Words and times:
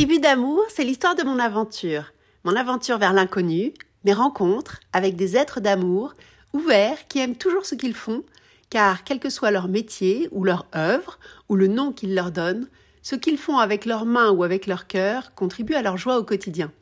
Tribu 0.00 0.18
d'amour, 0.18 0.64
c'est 0.70 0.84
l'histoire 0.84 1.14
de 1.14 1.24
mon 1.24 1.38
aventure. 1.38 2.14
Mon 2.44 2.56
aventure 2.56 2.96
vers 2.96 3.12
l'inconnu, 3.12 3.74
mes 4.04 4.14
rencontres 4.14 4.80
avec 4.94 5.14
des 5.14 5.36
êtres 5.36 5.60
d'amour, 5.60 6.14
ouverts, 6.54 7.06
qui 7.06 7.18
aiment 7.18 7.36
toujours 7.36 7.66
ce 7.66 7.74
qu'ils 7.74 7.92
font, 7.92 8.22
car 8.70 9.04
quel 9.04 9.20
que 9.20 9.28
soit 9.28 9.50
leur 9.50 9.68
métier 9.68 10.26
ou 10.32 10.42
leur 10.42 10.64
œuvre 10.74 11.18
ou 11.50 11.54
le 11.54 11.66
nom 11.66 11.92
qu'ils 11.92 12.14
leur 12.14 12.30
donnent, 12.30 12.66
ce 13.02 13.14
qu'ils 13.14 13.36
font 13.36 13.58
avec 13.58 13.84
leurs 13.84 14.06
mains 14.06 14.30
ou 14.30 14.42
avec 14.42 14.66
leur 14.66 14.86
cœur 14.86 15.34
contribue 15.34 15.74
à 15.74 15.82
leur 15.82 15.98
joie 15.98 16.16
au 16.16 16.24
quotidien. 16.24 16.72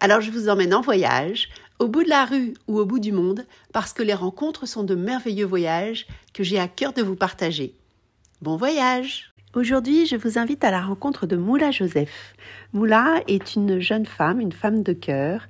Alors 0.00 0.20
je 0.20 0.32
vous 0.32 0.48
emmène 0.48 0.74
en 0.74 0.80
voyage, 0.80 1.50
au 1.78 1.86
bout 1.86 2.02
de 2.02 2.08
la 2.08 2.24
rue 2.24 2.54
ou 2.66 2.80
au 2.80 2.84
bout 2.84 2.98
du 2.98 3.12
monde, 3.12 3.46
parce 3.72 3.92
que 3.92 4.02
les 4.02 4.12
rencontres 4.12 4.66
sont 4.66 4.82
de 4.82 4.96
merveilleux 4.96 5.46
voyages 5.46 6.08
que 6.32 6.42
j'ai 6.42 6.58
à 6.58 6.66
cœur 6.66 6.94
de 6.94 7.02
vous 7.02 7.14
partager. 7.14 7.76
Bon 8.42 8.56
voyage 8.56 9.33
Aujourd'hui, 9.54 10.04
je 10.04 10.16
vous 10.16 10.36
invite 10.36 10.64
à 10.64 10.72
la 10.72 10.80
rencontre 10.80 11.26
de 11.26 11.36
Moula 11.36 11.70
Joseph. 11.70 12.34
Moula 12.72 13.22
est 13.28 13.54
une 13.54 13.78
jeune 13.78 14.04
femme, 14.04 14.40
une 14.40 14.50
femme 14.50 14.82
de 14.82 14.92
cœur, 14.92 15.46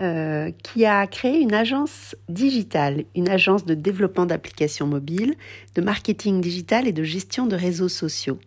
euh, 0.00 0.52
qui 0.62 0.86
a 0.86 1.04
créé 1.08 1.40
une 1.40 1.52
agence 1.52 2.14
digitale, 2.28 3.02
une 3.16 3.28
agence 3.28 3.64
de 3.64 3.74
développement 3.74 4.26
d'applications 4.26 4.86
mobiles, 4.86 5.34
de 5.74 5.82
marketing 5.82 6.40
digital 6.40 6.86
et 6.86 6.92
de 6.92 7.02
gestion 7.02 7.46
de 7.46 7.56
réseaux 7.56 7.88
sociaux. 7.88 8.38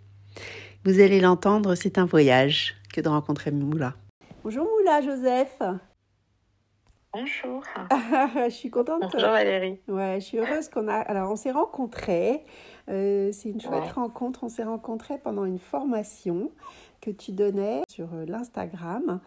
Vous 0.86 1.02
allez 1.02 1.20
l'entendre, 1.20 1.76
c'est 1.76 1.98
un 1.98 2.06
voyage 2.06 2.76
que 2.94 3.02
de 3.02 3.10
rencontrer 3.10 3.52
Moula. 3.52 3.96
Bonjour 4.46 4.64
Moula 4.64 5.02
Joseph. 5.02 5.62
Bonjour. 7.14 7.64
je 8.46 8.50
suis 8.50 8.70
contente. 8.70 9.02
Bonjour 9.02 9.32
Valérie. 9.32 9.82
Ouais, 9.90 10.22
je 10.22 10.26
suis 10.26 10.38
heureuse 10.38 10.70
qu'on 10.70 10.88
a. 10.88 10.96
Alors, 10.96 11.30
on 11.30 11.36
s'est 11.36 11.52
rencontrés. 11.52 12.46
Euh, 12.90 13.32
c'est 13.34 13.50
une 13.50 13.60
chouette 13.60 13.92
rencontre. 13.92 14.46
On 14.46 14.50
s'est 14.50 14.64
rencontrés 14.64 15.18
pendant 15.18 15.44
une 15.44 15.60
formation 15.60 16.52
que 17.02 17.12
tu 17.12 17.34
donnais 17.34 17.82
sur 17.90 18.14
euh, 18.14 18.26
l'Instagram. 18.26 19.20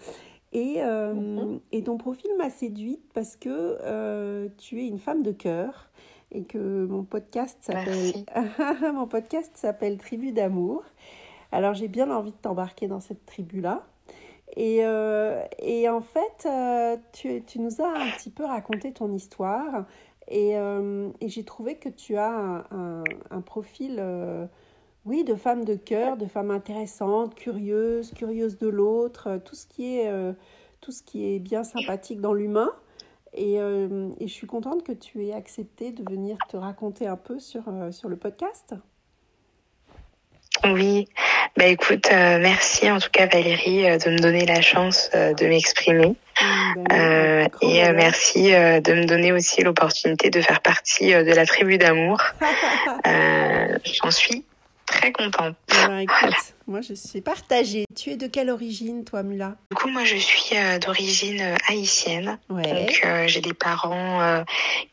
Et, 0.53 0.77
euh, 0.79 1.13
mhm. 1.13 1.61
et, 1.73 1.83
ton 1.83 1.99
profil 1.99 2.31
m'a 2.39 2.49
séduite 2.49 3.03
parce 3.13 3.37
que 3.37 4.49
tu 4.57 4.81
es 4.81 4.87
une 4.87 4.99
femme 4.99 5.23
de 5.23 5.33
cœur 5.33 5.91
et 6.33 6.45
que 6.45 6.87
mon 6.87 7.05
podcast 7.05 7.59
s'appelle 7.61 8.13
mon 8.95 9.07
podcast 9.07 9.51
s'appelle 9.57 9.99
Tribu 9.99 10.33
d'amour. 10.33 10.85
Alors 11.53 11.75
j'ai 11.75 11.89
bien 11.89 12.11
envie 12.11 12.31
de 12.33 12.37
t'embarquer 12.37 12.89
dans 12.89 13.01
cette 13.01 13.27
tribu 13.27 13.61
là. 13.61 13.85
Et, 14.57 14.85
euh, 14.85 15.43
et 15.59 15.89
en 15.89 16.01
fait, 16.01 16.47
euh, 16.47 16.97
tu, 17.13 17.43
tu, 17.45 17.59
nous 17.59 17.81
as 17.81 17.89
un 17.89 18.11
petit 18.13 18.31
peu 18.31 18.45
raconté 18.45 18.93
ton 18.93 19.13
histoire 19.13 19.85
et, 20.29 20.57
euh, 20.57 21.11
et 21.21 21.29
j'ai 21.29 21.45
trouvé 21.45 21.77
que 21.77 21.89
tu 21.89 22.17
as 22.17 22.65
un, 22.71 23.03
un, 23.31 23.41
profil, 23.41 24.03
oui, 25.05 25.25
de 25.25 25.35
femme 25.35 25.65
de 25.65 25.75
cœur, 25.75 26.17
de 26.17 26.27
femme 26.27 26.51
intéressante, 26.51 27.35
curieuse, 27.35 28.13
curieuse 28.13 28.57
de 28.59 28.69
l'autre, 28.69 29.41
tout 29.45 29.57
ce 29.57 29.67
qui 29.67 29.99
est 29.99 30.11
tout 30.81 30.93
ce 30.93 31.03
qui 31.03 31.25
est 31.35 31.39
bien 31.39 31.65
sympathique 31.65 32.21
dans 32.21 32.35
l'humain. 32.35 32.71
Et, 33.33 33.55
et, 33.55 34.29
je 34.29 34.33
suis 34.33 34.47
contente 34.47 34.85
que 34.85 34.93
tu 34.93 35.27
aies 35.27 35.33
accepté 35.33 35.91
de 35.91 36.09
venir 36.09 36.39
te 36.49 36.57
raconter 36.57 37.07
un 37.07 37.17
peu 37.17 37.41
sur, 37.41 37.65
sur 37.91 38.09
le 38.09 38.17
podcast. 38.17 38.75
Oui, 40.63 41.09
bah 41.57 41.67
écoute, 41.67 42.09
euh, 42.13 42.39
merci 42.39 42.91
en 42.91 42.99
tout 42.99 43.11
cas 43.11 43.27
Valérie 43.27 43.89
euh, 43.89 43.99
de 43.99 44.11
me 44.11 44.19
donner 44.19 44.47
la 44.47 44.61
chance 44.61 45.11
euh, 45.15 45.35
de 45.35 45.47
m'exprimer. 45.47 46.15
Ben 46.89 47.49
et 47.63 47.93
merci 47.93 48.51
de 48.51 48.93
me 48.93 49.05
donner 49.05 49.31
aussi 49.31 49.63
l'opportunité 49.63 50.31
de 50.31 50.41
faire 50.41 50.61
partie 50.61 51.13
de 51.13 51.33
la 51.33 51.47
tribu 51.47 51.79
d'amour. 51.79 52.21
J'en 53.05 54.11
suis 54.11 54.45
très 54.95 55.13
contente. 55.13 55.57
Ben, 55.69 56.07
moi, 56.67 56.81
je 56.81 56.95
suis 56.95 57.21
partagée. 57.21 57.85
Tu 57.95 58.11
es 58.11 58.17
de 58.17 58.27
quelle 58.27 58.49
origine, 58.49 59.05
toi, 59.05 59.23
Mula? 59.23 59.57
Du 59.71 59.77
coup, 59.77 59.89
moi, 59.89 60.05
je 60.05 60.17
suis 60.17 60.57
euh, 60.57 60.79
d'origine 60.79 61.41
euh, 61.41 61.57
haïtienne. 61.69 62.39
Donc, 62.49 63.03
euh, 63.05 63.27
j'ai 63.27 63.41
des 63.41 63.53
parents 63.53 64.45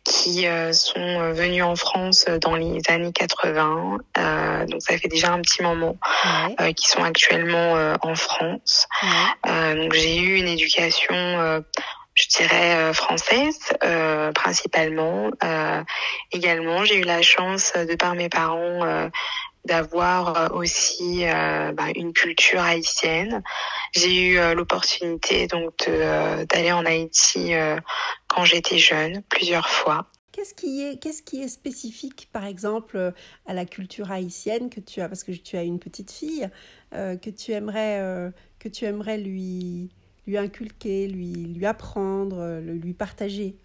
qui 0.03 0.45
sont 0.72 1.31
venus 1.33 1.63
en 1.63 1.75
France 1.75 2.25
dans 2.41 2.56
les 2.56 2.81
années 2.89 3.13
80. 3.13 3.97
donc, 4.69 4.81
ça 4.81 4.97
fait 4.97 5.07
déjà 5.07 5.31
un 5.31 5.41
petit 5.41 5.62
moment 5.62 5.97
qui 6.75 6.88
sont 6.89 7.03
actuellement 7.03 7.95
en 8.01 8.16
France. 8.16 8.88
donc, 9.45 9.94
j'ai 9.94 10.18
eu 10.18 10.35
une 10.38 10.47
éducation 10.47 11.63
je 12.13 12.28
dirais 12.28 12.94
française 12.94 13.59
principalement. 14.35 15.29
également, 16.31 16.83
j'ai 16.83 16.97
eu 16.97 17.03
la 17.03 17.22
chance 17.22 17.73
de 17.73 17.95
par 17.95 18.16
mes 18.16 18.29
parents 18.29 19.09
d'avoir 19.66 20.38
euh, 20.38 20.57
aussi 20.57 21.25
euh, 21.25 21.72
bah, 21.72 21.88
une 21.95 22.13
culture 22.13 22.61
haïtienne. 22.61 23.44
J'ai 23.94 24.29
eu 24.29 24.38
euh, 24.38 24.53
l'opportunité 24.53 25.47
donc 25.47 25.88
d'aller 25.88 26.72
en 26.72 26.85
Haïti 26.85 27.53
quand 28.27 28.45
j'étais 28.45 28.77
jeune 28.77 29.21
plusieurs 29.29 29.69
fois. 29.69 30.07
Qu'est-ce 30.31 30.53
qui 30.53 30.83
est 30.83 30.97
qu'est-ce 30.97 31.21
qui 31.21 31.41
est 31.41 31.50
spécifique 31.50 32.29
par 32.31 32.45
exemple 32.45 33.13
à 33.45 33.53
la 33.53 33.66
culture 33.66 34.11
haïtienne 34.11 34.69
que 34.69 34.79
tu 34.79 35.01
as 35.01 35.09
parce 35.09 35.23
que 35.23 35.33
tu 35.33 35.57
as 35.57 35.63
une 35.63 35.79
petite 35.79 36.11
fille 36.11 36.50
que 36.91 37.29
tu 37.29 37.51
aimerais 37.51 38.31
que 38.59 38.69
tu 38.69 38.85
aimerais 38.85 39.17
lui 39.17 39.89
lui 40.25 40.38
inculquer, 40.38 41.07
lui 41.07 41.33
lui 41.33 41.66
apprendre, 41.66 42.61
lui 42.61 42.94
partager? 42.94 43.55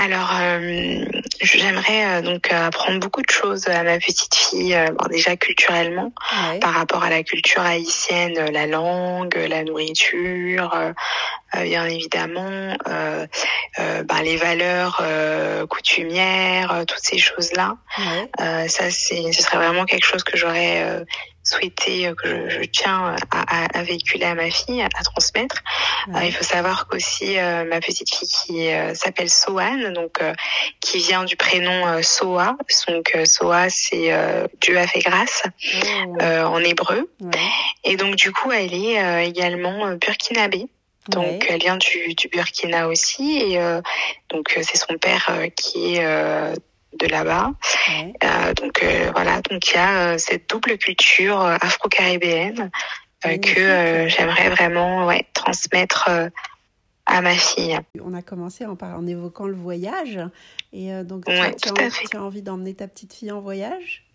Alors, 0.00 0.30
euh, 0.40 1.04
j'aimerais 1.40 2.06
euh, 2.06 2.22
donc 2.22 2.52
apprendre 2.52 3.00
beaucoup 3.00 3.20
de 3.20 3.30
choses 3.30 3.66
à 3.66 3.82
ma 3.82 3.98
petite 3.98 4.32
fille, 4.32 4.72
euh, 4.72 4.86
déjà 5.10 5.36
culturellement, 5.36 6.12
par 6.60 6.74
rapport 6.74 7.02
à 7.02 7.10
la 7.10 7.24
culture 7.24 7.62
haïtienne, 7.62 8.38
la 8.52 8.66
langue, 8.68 9.34
la 9.34 9.64
nourriture, 9.64 10.70
bien 11.54 11.86
évidemment, 11.86 12.76
ben, 12.86 14.22
les 14.22 14.36
valeurs 14.36 15.02
coutumières, 15.68 16.84
toutes 16.86 17.02
ces 17.02 17.18
choses-là. 17.18 17.76
ça, 18.38 18.90
c'est, 18.90 19.32
ce 19.32 19.42
serait 19.42 19.58
vraiment 19.58 19.84
quelque 19.84 20.06
chose 20.06 20.24
que 20.24 20.36
j'aurais 20.36 21.04
souhaité, 21.48 22.06
euh, 22.06 22.14
que 22.14 22.48
je, 22.48 22.60
tiens 22.64 23.16
à, 23.30 23.78
à, 23.78 23.82
véhiculer 23.82 24.24
à 24.24 24.34
ma 24.34 24.50
fille, 24.50 24.82
à, 24.82 24.88
transmettre. 24.88 25.62
Euh, 26.14 26.24
il 26.24 26.32
faut 26.32 26.44
savoir 26.44 26.86
qu'aussi 26.86 27.38
euh, 27.38 27.64
ma 27.64 27.80
petite 27.80 28.14
fille 28.14 28.28
qui 28.28 28.68
s'appelle 28.94 29.30
Sohan, 29.30 29.92
donc 29.92 30.20
qui 30.80 30.98
vient 30.98 31.24
du 31.24 31.36
prénom 31.36 32.02
Soa. 32.02 32.56
Donc 32.88 33.16
Soa, 33.24 33.70
c'est 33.70 34.12
Dieu 34.60 34.78
a 34.78 34.86
fait 34.86 35.00
grâce 35.00 35.42
oh. 35.74 36.22
en 36.22 36.58
hébreu. 36.58 37.10
Et 37.84 37.96
donc 37.96 38.16
du 38.16 38.32
coup, 38.32 38.52
elle 38.52 38.74
est 38.74 39.26
également 39.26 39.92
burkinabé. 39.92 40.66
Donc 41.08 41.46
elle 41.48 41.60
vient 41.60 41.78
du, 41.78 42.14
du 42.14 42.28
Burkina 42.28 42.88
aussi 42.88 43.38
et 43.38 43.58
donc 44.28 44.58
c'est 44.60 44.76
son 44.76 44.98
père 44.98 45.30
qui 45.56 45.96
est 45.96 46.54
de 46.94 47.06
là-bas. 47.06 47.52
Euh, 48.24 48.54
donc 48.54 48.82
euh, 48.82 49.10
voilà, 49.14 49.40
donc 49.42 49.68
il 49.68 49.74
y 49.74 49.78
a 49.78 50.12
euh, 50.12 50.18
cette 50.18 50.48
double 50.48 50.78
culture 50.78 51.40
afro-caribéenne 51.40 52.70
que 53.22 54.06
j'aimerais 54.08 54.50
vraiment 54.50 55.06
ouais, 55.06 55.26
transmettre 55.34 56.08
à 57.06 57.20
ma 57.20 57.34
fille. 57.34 57.78
On 58.00 58.14
a 58.14 58.22
commencé 58.22 58.64
en, 58.64 58.76
en 58.80 59.06
évoquant 59.06 59.46
le 59.46 59.56
voyage. 59.56 60.20
Et 60.72 60.92
donc 61.02 61.24
tu, 61.24 61.32
as, 61.32 62.22
envie 62.22 62.42
d'emmener 62.42 62.74
ta 62.74 62.86
petite 62.86 63.12
fille 63.12 63.32
en 63.32 63.40
voyage? 63.40 64.08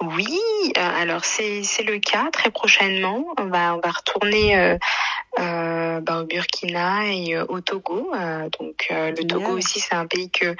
Oui, 0.00 0.38
alors 0.76 1.24
c'est 1.24 1.62
le 1.84 1.98
cas. 1.98 2.30
Très 2.32 2.50
prochainement. 2.50 3.24
On 3.38 3.46
va, 3.46 3.76
on 3.76 3.80
va 3.80 3.90
retourner 3.90 4.58
euh, 4.58 4.78
bah, 5.38 6.20
au 6.20 6.24
Burkina 6.24 7.12
et 7.12 7.36
euh, 7.36 7.44
au 7.48 7.60
Togo. 7.60 8.10
Euh, 8.14 8.48
donc 8.58 8.88
le 8.90 9.22
Togo 9.24 9.52
aussi, 9.52 9.80
c'est 9.80 9.94
un 9.94 10.06
pays 10.06 10.30
que 10.30 10.54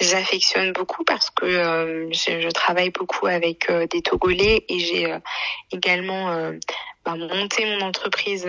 j'affectionne 0.00 0.72
beaucoup 0.72 1.04
parce 1.04 1.30
que 1.30 2.08
je, 2.12 2.40
je, 2.40 2.48
travaille 2.50 2.90
beaucoup 2.90 3.26
avec 3.26 3.70
des 3.90 4.02
Togolais 4.02 4.64
et 4.68 4.78
j'ai 4.78 5.14
également 5.72 6.52
bah, 7.04 7.16
monté 7.16 7.66
mon 7.66 7.84
entreprise 7.84 8.48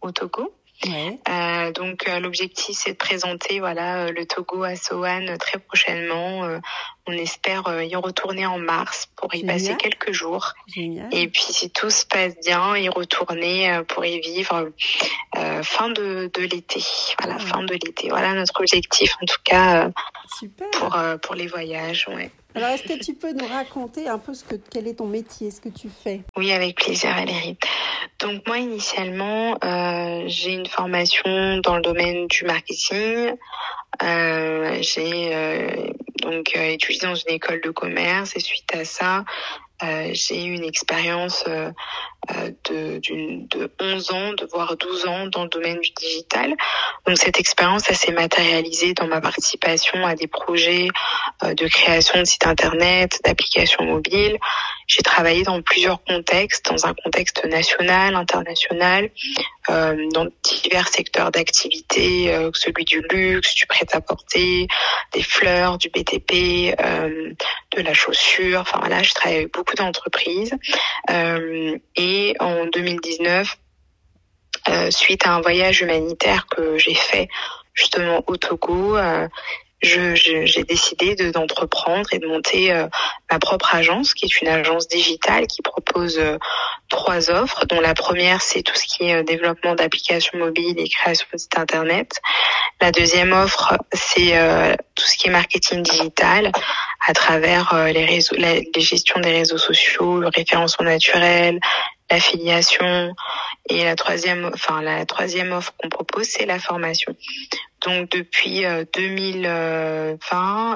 au 0.00 0.10
Togo. 0.12 0.52
Euh, 0.86 1.72
donc 1.72 2.08
l'objectif 2.20 2.76
c'est 2.78 2.92
de 2.92 2.96
présenter 2.96 3.60
voilà 3.60 4.10
le 4.10 4.24
Togo 4.24 4.62
à 4.62 4.76
Sohan 4.76 5.36
très 5.38 5.58
prochainement. 5.58 6.48
on 7.06 7.12
espère 7.12 7.82
y 7.82 7.94
retourner 7.96 8.46
en 8.46 8.58
mars 8.58 9.08
pour 9.16 9.34
y 9.34 9.44
passer 9.44 9.76
quelques 9.76 10.12
jours. 10.12 10.54
Et 10.76 11.28
puis 11.28 11.44
si 11.50 11.70
tout 11.70 11.90
se 11.90 12.06
passe 12.06 12.34
bien, 12.44 12.76
y 12.76 12.88
retourner 12.88 13.80
pour 13.88 14.04
y 14.04 14.20
vivre 14.20 14.70
euh, 15.36 15.62
fin 15.62 15.90
de, 15.90 16.30
de 16.34 16.42
l'été. 16.42 16.82
Voilà, 17.20 17.38
fin 17.38 17.62
de 17.62 17.72
l'été. 17.72 18.08
Voilà 18.08 18.34
notre 18.34 18.58
objectif 18.60 19.16
en 19.22 19.26
tout 19.26 19.40
cas 19.44 19.86
euh, 19.86 20.48
pour 20.72 20.96
euh, 20.96 21.16
pour 21.18 21.34
les 21.34 21.46
voyages. 21.46 22.08
Ouais. 22.08 22.30
Alors, 22.54 22.70
est-ce 22.70 22.82
que 22.82 22.98
tu 22.98 23.14
peux 23.14 23.32
nous 23.32 23.46
raconter 23.46 24.08
un 24.08 24.18
peu 24.18 24.34
ce 24.34 24.44
que, 24.44 24.56
quel 24.56 24.88
est 24.88 24.94
ton 24.94 25.06
métier, 25.06 25.50
ce 25.50 25.60
que 25.60 25.68
tu 25.68 25.88
fais? 25.88 26.22
Oui, 26.36 26.52
avec 26.52 26.76
plaisir, 26.76 27.14
Valérie. 27.14 27.56
Donc, 28.18 28.46
moi, 28.46 28.58
initialement, 28.58 29.56
euh, 29.64 30.24
j'ai 30.26 30.54
une 30.54 30.66
formation 30.66 31.58
dans 31.58 31.76
le 31.76 31.82
domaine 31.82 32.26
du 32.26 32.44
marketing. 32.44 33.34
Euh, 34.02 34.78
j'ai 34.82 35.34
euh, 35.34 35.92
donc 36.22 36.54
étudié 36.56 37.00
dans 37.02 37.14
une 37.14 37.34
école 37.34 37.60
de 37.60 37.70
commerce 37.70 38.36
et 38.36 38.40
suite 38.40 38.74
à 38.74 38.84
ça, 38.84 39.24
j'ai 40.12 40.44
eu 40.44 40.54
une 40.54 40.64
expérience 40.64 41.44
de, 41.44 43.00
de 43.00 43.70
11 43.80 44.10
ans, 44.12 44.32
de 44.34 44.46
voire 44.46 44.76
12 44.76 45.06
ans 45.06 45.26
dans 45.26 45.44
le 45.44 45.48
domaine 45.48 45.80
du 45.80 45.90
digital. 45.90 46.54
Donc 47.06 47.16
cette 47.18 47.38
expérience, 47.38 47.84
ça 47.84 47.94
s'est 47.94 48.12
matérialisée 48.12 48.94
dans 48.94 49.06
ma 49.06 49.20
participation 49.20 50.06
à 50.06 50.14
des 50.14 50.26
projets 50.26 50.88
de 51.42 51.68
création 51.68 52.20
de 52.20 52.24
sites 52.24 52.46
internet, 52.46 53.20
d'applications 53.24 53.84
mobiles. 53.84 54.38
J'ai 54.90 55.02
travaillé 55.02 55.44
dans 55.44 55.62
plusieurs 55.62 56.02
contextes, 56.02 56.66
dans 56.68 56.84
un 56.84 56.94
contexte 56.94 57.44
national, 57.44 58.16
international, 58.16 59.08
euh, 59.68 60.08
dans 60.12 60.26
divers 60.42 60.88
secteurs 60.88 61.30
d'activité, 61.30 62.34
euh, 62.34 62.50
celui 62.54 62.84
du 62.84 63.00
luxe, 63.08 63.54
du 63.54 63.66
prêt-à-porter, 63.66 64.66
des 65.12 65.22
fleurs, 65.22 65.78
du 65.78 65.90
BTP, 65.90 66.74
euh, 66.80 67.32
de 67.76 67.82
la 67.82 67.94
chaussure. 67.94 68.62
Enfin 68.62 68.80
voilà, 68.80 69.04
je 69.04 69.14
travaille 69.14 69.38
avec 69.38 69.52
beaucoup 69.52 69.76
d'entreprises. 69.76 70.56
Euh, 71.08 71.78
et 71.94 72.34
en 72.40 72.66
2019, 72.66 73.58
euh, 74.70 74.90
suite 74.90 75.24
à 75.24 75.34
un 75.34 75.40
voyage 75.40 75.82
humanitaire 75.82 76.46
que 76.48 76.78
j'ai 76.78 76.94
fait 76.94 77.28
justement 77.74 78.24
au 78.26 78.36
Togo, 78.36 78.96
j'ai 79.82 80.64
décidé 80.64 81.14
d'entreprendre 81.32 82.12
et 82.12 82.18
de 82.18 82.26
monter 82.26 82.72
euh, 82.72 82.86
ma 83.30 83.38
propre 83.38 83.74
agence, 83.74 84.14
qui 84.14 84.26
est 84.26 84.40
une 84.40 84.48
agence 84.48 84.88
digitale 84.88 85.46
qui 85.46 85.62
propose 85.62 86.18
euh, 86.18 86.36
trois 86.88 87.30
offres, 87.30 87.66
dont 87.66 87.80
la 87.80 87.94
première 87.94 88.42
c'est 88.42 88.62
tout 88.62 88.74
ce 88.74 88.84
qui 88.84 89.08
est 89.08 89.14
euh, 89.14 89.22
développement 89.22 89.74
d'applications 89.74 90.38
mobiles 90.38 90.78
et 90.78 90.88
création 90.88 91.26
de 91.32 91.38
sites 91.38 91.58
internet. 91.58 92.20
La 92.80 92.92
deuxième 92.92 93.32
offre 93.32 93.74
c'est 93.92 94.32
tout 94.94 95.04
ce 95.04 95.16
qui 95.18 95.28
est 95.28 95.30
marketing 95.30 95.82
digital 95.82 96.50
à 97.06 97.12
travers 97.12 97.74
les 97.92 98.06
réseaux, 98.06 98.36
la, 98.38 98.54
les 98.54 98.80
gestions 98.80 99.20
des 99.20 99.32
réseaux 99.32 99.58
sociaux, 99.58 100.18
le 100.18 100.28
référencement 100.28 100.86
naturel, 100.86 101.60
l'affiliation 102.10 103.14
et 103.68 103.84
la 103.84 103.94
troisième, 103.94 104.50
enfin 104.52 104.82
la 104.82 105.06
troisième 105.06 105.52
offre 105.52 105.72
qu'on 105.78 105.88
propose 105.88 106.26
c'est 106.26 106.46
la 106.46 106.58
formation. 106.58 107.14
Donc 107.86 108.10
depuis 108.10 108.64
2020, 108.94 109.48
euh, 109.48 110.16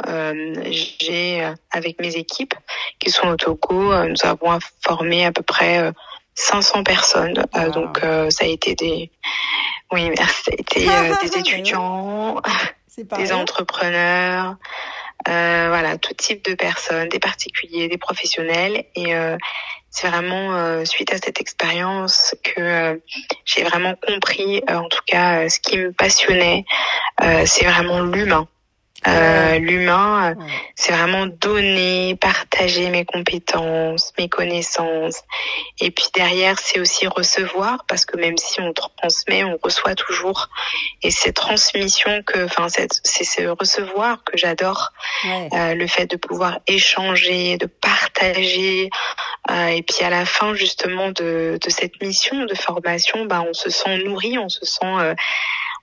euh, 0.06 0.64
j'ai 1.00 1.44
euh, 1.44 1.54
avec 1.70 2.00
mes 2.00 2.16
équipes 2.16 2.54
qui 2.98 3.10
sont 3.10 3.28
au 3.28 3.36
Togo, 3.36 3.92
nous 4.06 4.24
avons 4.24 4.58
formé 4.82 5.26
à 5.26 5.32
peu 5.32 5.42
près 5.42 5.92
500 6.34 6.84
personnes. 6.84 7.34
donc 7.74 8.00
ça 8.30 8.44
a 8.44 8.48
été 8.48 8.74
des, 8.74 9.10
oui, 9.92 10.10
merci, 10.16 10.42
ça 10.86 11.00
a 11.00 11.08
été 11.08 11.28
des 11.30 11.38
étudiants, 11.38 12.40
des 13.16 13.32
entrepreneurs. 13.32 14.56
Voilà, 15.26 15.96
tout 15.98 16.14
type 16.14 16.44
de 16.44 16.54
personnes, 16.54 17.08
des 17.08 17.18
particuliers, 17.18 17.88
des 17.88 17.98
professionnels. 17.98 18.84
Et 18.94 19.14
c'est 19.94 20.08
vraiment 20.08 20.56
euh, 20.56 20.84
suite 20.84 21.12
à 21.14 21.18
cette 21.18 21.40
expérience 21.40 22.34
que 22.42 22.60
euh, 22.60 22.96
j'ai 23.44 23.62
vraiment 23.62 23.94
compris, 23.94 24.60
euh, 24.68 24.74
en 24.74 24.88
tout 24.88 25.02
cas, 25.06 25.48
ce 25.48 25.60
qui 25.60 25.78
me 25.78 25.92
passionnait, 25.92 26.64
c'est 27.46 27.64
vraiment 27.64 28.00
l'humain. 28.00 28.48
Euh, 29.06 29.58
L'humain, 29.58 30.34
c'est 30.74 30.92
vraiment 30.92 31.26
donner, 31.26 32.16
partager 32.16 32.90
mes 32.90 33.04
compétences, 33.04 34.12
mes 34.18 34.28
connaissances. 34.28 35.22
Et 35.80 35.90
puis 35.90 36.06
derrière, 36.14 36.58
c'est 36.58 36.80
aussi 36.80 37.06
recevoir, 37.06 37.84
parce 37.86 38.04
que 38.04 38.16
même 38.16 38.38
si 38.38 38.60
on 38.60 38.72
transmet, 38.72 39.44
on 39.44 39.58
reçoit 39.62 39.94
toujours. 39.94 40.48
Et 41.02 41.10
cette 41.10 41.36
transmission 41.36 42.22
que, 42.22 42.44
enfin, 42.44 42.68
c'est 42.68 43.24
ce 43.24 43.46
recevoir 43.46 44.24
que 44.24 44.36
j'adore. 44.36 44.92
Euh, 45.26 45.74
le 45.74 45.86
fait 45.86 46.06
de 46.06 46.16
pouvoir 46.16 46.60
échanger, 46.66 47.56
de 47.58 47.66
partager. 47.66 48.90
Euh, 49.50 49.66
et 49.68 49.82
puis 49.82 50.04
à 50.04 50.10
la 50.10 50.24
fin, 50.24 50.54
justement, 50.54 51.10
de, 51.10 51.58
de 51.60 51.70
cette 51.70 52.00
mission 52.02 52.44
de 52.44 52.54
formation, 52.54 53.26
bah, 53.26 53.44
on 53.46 53.52
se 53.52 53.70
sent 53.70 54.02
nourri, 54.04 54.38
on 54.38 54.48
se 54.48 54.64
sent 54.64 54.84
euh, 54.84 55.14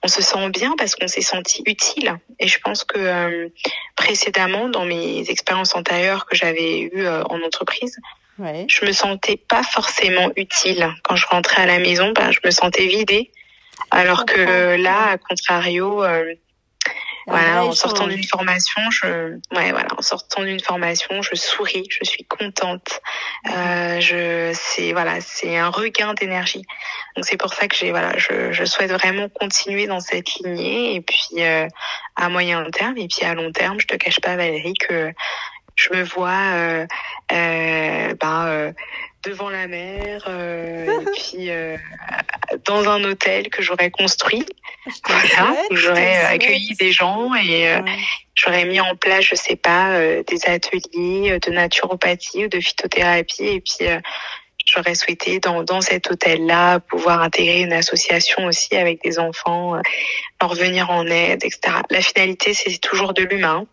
on 0.03 0.07
se 0.07 0.21
sent 0.21 0.50
bien 0.50 0.74
parce 0.77 0.95
qu'on 0.95 1.07
s'est 1.07 1.21
senti 1.21 1.63
utile. 1.65 2.18
Et 2.39 2.48
je 2.48 2.59
pense 2.59 2.83
que 2.83 2.98
euh, 2.98 3.50
précédemment, 3.95 4.69
dans 4.69 4.86
mes 4.86 5.30
expériences 5.30 5.75
antérieures 5.75 6.25
que 6.25 6.36
j'avais 6.36 6.81
eues 6.81 7.06
euh, 7.06 7.24
en 7.25 7.42
entreprise, 7.42 7.98
ouais. 8.39 8.65
je 8.68 8.86
me 8.86 8.92
sentais 8.92 9.38
pas 9.38 9.63
forcément 9.63 10.31
utile. 10.36 10.89
Quand 11.03 11.15
je 11.15 11.27
rentrais 11.27 11.63
à 11.63 11.65
la 11.65 11.80
maison, 11.80 12.12
ben, 12.13 12.31
je 12.31 12.39
me 12.44 12.51
sentais 12.51 12.88
vidée. 12.88 13.31
Alors 13.92 14.25
que 14.25 14.75
là, 14.75 15.12
à 15.12 15.18
contrario, 15.18 16.04
euh, 16.04 16.33
voilà, 17.27 17.63
en 17.63 17.71
sortant 17.71 18.07
d'une 18.07 18.24
formation, 18.24 18.81
je, 18.89 19.36
ouais, 19.56 19.71
voilà, 19.71 19.89
en 19.97 20.01
sortant 20.01 20.44
d'une 20.44 20.59
formation, 20.59 21.21
je 21.21 21.36
souris, 21.36 21.88
je 21.89 22.04
suis 22.04 22.24
contente. 22.25 23.01
Euh, 23.47 23.99
je, 23.99 24.51
c'est 24.53 24.93
voilà, 24.93 25.19
c'est 25.19 25.57
un 25.57 25.69
regain 25.69 26.13
d'énergie. 26.13 26.63
Donc 27.15 27.25
c'est 27.25 27.38
pour 27.38 27.53
ça 27.53 27.67
que 27.67 27.75
j'ai, 27.75 27.89
voilà, 27.89 28.15
je, 28.17 28.63
souhaite 28.65 28.91
vraiment 28.91 29.29
continuer 29.29 29.88
dans 29.88 29.99
cette 29.99 30.35
lignée 30.35 30.95
et 30.95 31.01
puis 31.01 31.43
euh, 31.43 31.67
à 32.15 32.29
moyen 32.29 32.63
terme 32.69 32.97
et 32.97 33.07
puis 33.07 33.25
à 33.25 33.33
long 33.33 33.51
terme, 33.51 33.79
je 33.79 33.88
te 33.88 33.95
cache 33.95 34.19
pas 34.19 34.35
Valérie 34.35 34.75
que 34.75 35.11
je 35.75 35.93
me 35.93 36.03
vois 36.03 36.29
euh, 36.29 36.85
euh, 37.31 38.13
ben, 38.19 38.73
devant 39.23 39.50
la 39.50 39.68
mer 39.68 40.23
euh, 40.27 41.01
et 41.01 41.06
puis 41.15 41.50
euh, 41.50 41.77
dans 42.65 42.89
un 42.89 43.03
hôtel 43.03 43.50
que 43.50 43.62
j'aurais 43.62 43.91
construit 43.91 44.45
voilà, 45.06 45.56
où 45.69 45.75
j'aurais 45.75 46.18
accueilli 46.25 46.75
des 46.75 46.91
gens 46.91 47.33
et 47.35 47.69
euh, 47.69 47.81
j'aurais 48.33 48.65
mis 48.65 48.79
en 48.79 48.95
place 48.95 49.25
je 49.25 49.35
sais 49.35 49.56
pas 49.56 50.00
des 50.23 50.45
ateliers 50.47 51.38
de 51.39 51.51
naturopathie 51.51 52.45
ou 52.45 52.47
de 52.47 52.59
phytothérapie 52.59 53.47
et 53.47 53.62
puis 53.62 53.88
j'aurais 54.65 54.95
souhaité 54.95 55.39
dans, 55.39 55.63
dans 55.63 55.81
cet 55.81 56.09
hôtel-là 56.09 56.79
pouvoir 56.79 57.21
intégrer 57.21 57.62
une 57.62 57.73
association 57.73 58.45
aussi 58.45 58.75
avec 58.75 59.03
des 59.03 59.19
enfants, 59.19 59.75
leur 60.39 60.56
venir 60.56 60.89
en 60.89 61.06
aide, 61.07 61.44
etc. 61.44 61.77
La 61.89 62.01
finalité, 62.01 62.53
c'est 62.53 62.77
toujours 62.79 63.13
de 63.13 63.23
l'humain. 63.23 63.65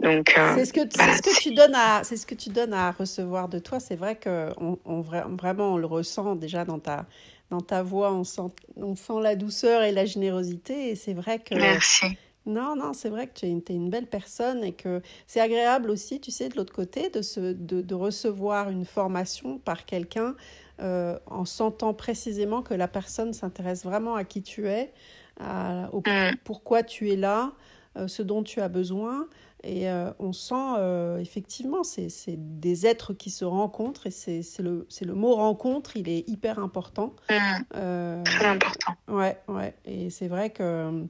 Donc, 0.00 0.34
euh, 0.36 0.54
c'est 0.56 0.64
ce 0.66 0.72
que 0.72 0.80
ce 0.80 1.22
que 1.22 1.40
tu 1.40 1.54
donnes 1.54 1.74
à 1.74 2.04
c'est 2.04 2.16
ce 2.16 2.26
que 2.26 2.34
tu 2.34 2.50
donnes 2.50 2.74
à 2.74 2.90
recevoir 2.90 3.48
de 3.48 3.58
toi. 3.58 3.80
C'est 3.80 3.96
vrai 3.96 4.16
que 4.16 4.50
on, 4.58 4.78
on, 4.84 5.00
vraiment 5.00 5.74
on 5.74 5.76
le 5.76 5.86
ressent 5.86 6.36
déjà 6.36 6.64
dans 6.64 6.78
ta 6.78 7.06
dans 7.50 7.60
ta 7.60 7.82
voix. 7.82 8.12
On 8.12 8.24
sent 8.24 8.52
on 8.76 8.96
sent 8.96 9.20
la 9.22 9.36
douceur 9.36 9.82
et 9.82 9.92
la 9.92 10.04
générosité. 10.04 10.90
Et 10.90 10.94
c'est 10.94 11.14
vrai 11.14 11.38
que 11.38 11.54
merci. 11.54 12.06
Non, 12.46 12.76
non, 12.76 12.92
c'est 12.92 13.08
vrai 13.08 13.26
que 13.26 13.32
tu 13.32 13.46
es, 13.46 13.50
es, 13.50 13.74
une 13.74 13.88
belle 13.88 14.06
personne 14.06 14.62
et 14.62 14.72
que 14.72 15.00
c'est 15.26 15.40
agréable 15.40 15.88
aussi, 15.88 16.20
tu 16.20 16.30
sais, 16.30 16.50
de 16.50 16.56
l'autre 16.56 16.74
côté, 16.74 17.08
de, 17.08 17.22
se, 17.22 17.40
de, 17.40 17.80
de, 17.80 17.94
recevoir 17.94 18.68
une 18.68 18.84
formation 18.84 19.56
par 19.56 19.86
quelqu'un 19.86 20.34
euh, 20.80 21.18
en 21.26 21.46
sentant 21.46 21.94
précisément 21.94 22.60
que 22.60 22.74
la 22.74 22.88
personne 22.88 23.32
s'intéresse 23.32 23.84
vraiment 23.84 24.14
à 24.14 24.24
qui 24.24 24.42
tu 24.42 24.68
es, 24.68 24.92
à, 25.40 25.88
au, 25.92 26.00
mm. 26.00 26.36
pourquoi 26.44 26.82
tu 26.82 27.10
es 27.10 27.16
là, 27.16 27.52
euh, 27.96 28.08
ce 28.08 28.22
dont 28.22 28.42
tu 28.42 28.60
as 28.60 28.68
besoin. 28.68 29.26
Et 29.64 29.88
euh, 29.88 30.10
on 30.18 30.32
sent 30.32 30.54
euh, 30.78 31.18
effectivement, 31.18 31.82
c'est 31.84 32.08
des 32.36 32.86
êtres 32.86 33.14
qui 33.14 33.30
se 33.30 33.46
rencontrent 33.46 34.06
et 34.06 34.10
c'est 34.10 34.42
le, 34.60 34.86
le 35.00 35.14
mot 35.14 35.34
rencontre, 35.34 35.96
il 35.96 36.08
est 36.08 36.28
hyper 36.28 36.58
important. 36.58 37.14
Mmh. 37.30 37.34
Euh, 37.76 38.22
Très 38.24 38.46
important. 38.46 38.92
Ouais, 39.08 39.38
ouais. 39.48 39.74
Et 39.86 40.10
c'est 40.10 40.28
vrai 40.28 40.50
que 40.50 41.06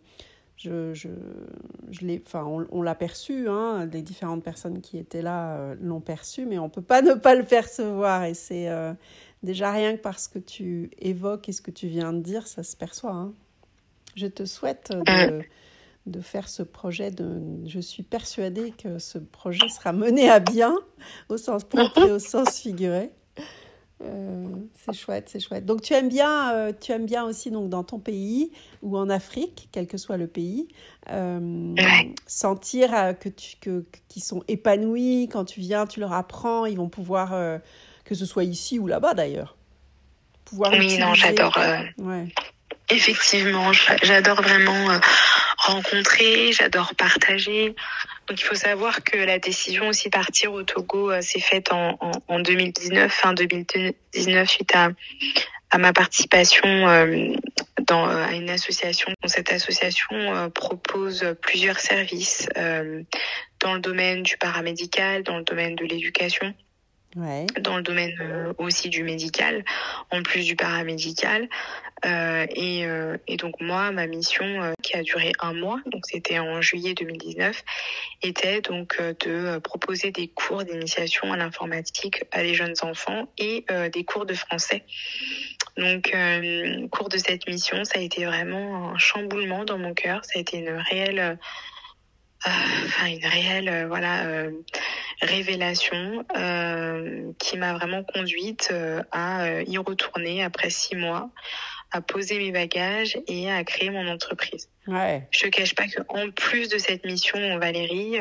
je, 0.56 0.94
je, 0.94 1.08
je 1.90 2.06
l'ai, 2.06 2.23
enfin, 2.25 2.44
on, 2.44 2.64
on 2.70 2.82
l'a 2.82 2.94
perçu, 2.94 3.49
hein, 3.49 3.87
les 3.92 4.02
différentes 4.02 4.44
personnes 4.44 4.80
qui 4.80 4.99
étaient 4.99 5.23
là 5.23 5.75
l'ont 5.80 6.00
perçu, 6.00 6.46
mais 6.46 6.58
on 6.58 6.68
peut 6.68 6.80
pas 6.82 7.02
ne 7.02 7.14
pas 7.14 7.34
le 7.34 7.44
percevoir. 7.44 8.23
Et 8.23 8.34
c'est 8.34 8.68
déjà 9.42 9.73
rien 9.73 9.96
que 9.96 10.00
parce 10.00 10.28
que 10.28 10.38
tu 10.38 10.90
évoques 11.00 11.49
et 11.49 11.52
ce 11.52 11.61
que 11.61 11.73
tu 11.73 11.88
viens 11.88 12.12
de 12.12 12.20
dire, 12.20 12.46
ça 12.46 12.62
se 12.62 12.76
perçoit. 12.76 13.14
Hein. 13.14 13.32
Je 14.14 14.28
te 14.28 14.44
souhaite 14.44 14.92
de. 14.92 15.38
Mmh 15.38 15.42
de 16.06 16.20
faire 16.20 16.49
ce 16.49 16.62
projet. 16.62 17.11
De, 17.11 17.40
je 17.66 17.80
suis 17.80 18.02
persuadée 18.02 18.73
que 18.73 18.99
ce 18.99 19.18
projet 19.18 19.68
sera 19.68 19.92
mené 19.92 20.28
à 20.30 20.40
bien, 20.40 20.76
au 21.28 21.37
sens 21.37 21.64
propre 21.64 22.06
et 22.06 22.12
au 22.12 22.18
sens 22.18 22.58
figuré. 22.58 23.11
Euh, 24.02 24.49
c'est 24.75 24.92
chouette, 24.92 25.28
c'est 25.30 25.40
chouette. 25.40 25.64
Donc 25.64 25.80
tu 25.80 25.94
aimes 25.94 26.08
bien, 26.08 26.52
euh, 26.52 26.73
tu 26.78 26.92
aimes 26.92 27.06
bien 27.06 27.25
aussi 27.25 27.50
donc 27.50 27.70
dans 27.70 27.84
ton 27.84 27.99
pays 27.99 28.50
ou 28.82 28.99
en 28.99 29.08
Afrique, 29.08 29.68
quel 29.73 29.87
que 29.87 29.96
soit 29.96 30.16
le 30.16 30.26
pays, 30.26 30.68
euh, 31.11 31.75
sentir 32.26 32.90
que 33.18 33.28
tu 33.28 33.56
que 33.61 33.84
qu'ils 34.08 34.23
sont 34.23 34.42
épanouis 34.49 35.28
quand 35.32 35.44
tu 35.44 35.61
viens, 35.61 35.87
tu 35.87 36.00
leur 36.00 36.12
apprends, 36.12 36.66
ils 36.66 36.76
vont 36.76 36.88
pouvoir 36.88 37.61
que 38.04 38.14
ce 38.14 38.26
soit 38.26 38.44
ici 38.44 38.78
ou 38.78 38.87
là-bas 38.87 39.14
d'ailleurs. 39.14 39.56
Pouvoir 40.44 40.73
oui, 40.73 40.99
non, 40.99 41.14
j'adore. 41.14 41.56
Ouais. 41.99 42.26
Effectivement, 42.90 43.73
j'adore 44.02 44.42
vraiment 44.42 44.99
rencontrer, 45.64 46.52
j'adore 46.52 46.94
partager. 46.94 47.75
Donc 48.26 48.40
il 48.40 48.44
faut 48.44 48.54
savoir 48.54 49.02
que 49.02 49.16
la 49.16 49.38
décision 49.38 49.88
aussi 49.88 50.11
partir 50.11 50.52
au 50.52 50.62
Togo 50.62 51.11
euh, 51.11 51.21
s'est 51.21 51.40
faite 51.40 51.73
en, 51.73 51.97
en, 52.00 52.12
en, 52.28 52.40
2019, 52.40 53.12
fin 53.12 53.33
2019, 53.33 54.49
suite 54.49 54.75
à, 54.75 54.90
ma 55.76 55.92
participation 55.92 56.68
euh, 56.68 57.33
euh, 57.90 58.25
à 58.25 58.33
une 58.33 58.50
association. 58.50 59.12
Cette 59.26 59.52
association 59.52 60.50
propose 60.50 61.35
plusieurs 61.42 61.80
services 61.80 62.49
dans 63.61 63.75
le 63.75 63.80
domaine 63.80 64.23
du 64.23 64.37
paramédical, 64.37 65.25
dans 65.25 65.38
le 65.38 65.44
domaine 65.44 65.75
de 65.75 65.85
l'éducation. 65.85 66.54
Dans 67.61 67.76
le 67.76 67.83
domaine 67.83 68.54
aussi 68.59 68.88
du 68.88 69.02
médical, 69.02 69.64
en 70.11 70.23
plus 70.23 70.44
du 70.44 70.56
paramédical. 70.56 71.49
Et, 72.04 72.87
et, 73.26 73.37
donc 73.37 73.61
moi, 73.61 73.90
ma 73.92 74.06
mission 74.06 74.75
qui 74.83 74.94
a 74.97 75.02
duré 75.02 75.33
un 75.40 75.54
mois, 75.54 75.80
donc 75.87 76.02
c'était 76.06 76.38
en 76.38 76.61
juillet 76.61 76.92
2019, 76.94 77.62
était 78.23 78.61
donc 78.61 79.00
de 79.00 79.59
proposer 79.59 80.11
des 80.11 80.28
cours 80.28 80.64
d'initiation 80.64 81.33
à 81.33 81.37
l'informatique 81.37 82.25
à 82.33 82.42
des 82.42 82.54
jeunes 82.54 82.75
enfants 82.83 83.28
et 83.38 83.64
des 83.92 84.04
cours 84.04 84.26
de 84.26 84.35
français. 84.35 84.85
Donc, 85.76 86.14
euh, 86.14 86.85
au 86.85 86.88
cours 86.88 87.09
de 87.09 87.18
cette 87.18 87.49
mission, 87.49 87.85
ça 87.85 87.99
a 87.99 88.02
été 88.02 88.25
vraiment 88.25 88.90
un 88.90 88.99
chamboulement 88.99 89.64
dans 89.64 89.78
mon 89.78 89.92
cœur. 89.92 90.25
Ça 90.25 90.38
a 90.38 90.40
été 90.40 90.59
une 90.59 90.71
réelle, 90.71 91.18
euh, 91.18 91.35
enfin 92.47 93.06
une 93.06 93.26
réelle, 93.26 93.68
euh, 93.68 93.87
voilà, 93.88 94.47
révélation 95.25 96.25
qui 97.38 97.59
m'a 97.59 97.75
vraiment 97.75 98.04
conduite 98.04 98.73
à 99.12 99.62
y 99.66 99.78
retourner 99.78 100.43
après 100.43 100.71
six 100.71 100.97
mois, 100.97 101.31
à 101.90 102.00
poser 102.00 102.38
mes 102.38 102.52
bagages 102.52 103.19
et 103.26 103.50
à 103.50 103.62
créer 103.64 103.90
mon 103.90 104.09
entreprise. 104.09 104.69
Ouais. 104.87 105.26
Je 105.31 105.40
te 105.40 105.49
cache 105.49 105.75
pas 105.75 105.87
que 105.87 106.00
en 106.09 106.31
plus 106.31 106.69
de 106.69 106.78
cette 106.78 107.04
mission, 107.04 107.59
Valérie, 107.59 108.19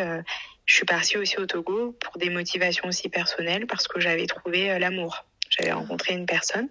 je 0.65 0.75
suis 0.75 0.85
partie 0.85 1.17
aussi 1.17 1.37
au 1.37 1.45
Togo 1.45 1.95
pour 1.99 2.17
des 2.17 2.29
motivations 2.29 2.87
aussi 2.87 3.09
personnelles 3.09 3.67
parce 3.67 3.87
que 3.87 3.99
j'avais 3.99 4.25
trouvé 4.25 4.79
l'amour. 4.79 5.25
J'avais 5.49 5.71
rencontré 5.71 6.13
une 6.13 6.25
personne 6.25 6.67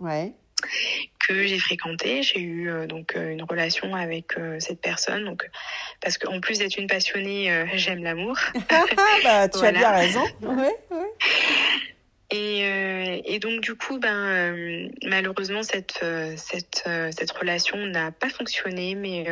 ouais. 0.00 0.32
que 1.26 1.46
j'ai 1.46 1.58
fréquenté. 1.58 2.22
J'ai 2.22 2.40
eu 2.40 2.70
euh, 2.70 2.86
donc 2.86 3.16
euh, 3.16 3.30
une 3.30 3.42
relation 3.42 3.94
avec 3.94 4.36
euh, 4.36 4.58
cette 4.60 4.80
personne. 4.80 5.24
Donc, 5.24 5.48
parce 6.02 6.18
qu'en 6.18 6.40
plus 6.40 6.58
d'être 6.58 6.76
une 6.76 6.86
passionnée, 6.86 7.64
j'aime 7.74 8.02
l'amour. 8.02 8.36
bah, 9.24 9.48
tu 9.48 9.64
as 9.64 9.72
bien 9.72 9.90
raison. 9.90 10.24
Ouais, 10.42 10.76
ouais. 10.90 11.12
Et, 12.30 13.22
et, 13.34 13.38
donc 13.38 13.60
du 13.60 13.74
coup, 13.76 13.98
ben 13.98 14.90
malheureusement 15.04 15.62
cette 15.62 16.04
cette 16.36 16.88
cette 17.12 17.30
relation 17.30 17.78
n'a 17.86 18.10
pas 18.10 18.28
fonctionné, 18.28 18.94
mais 18.94 19.26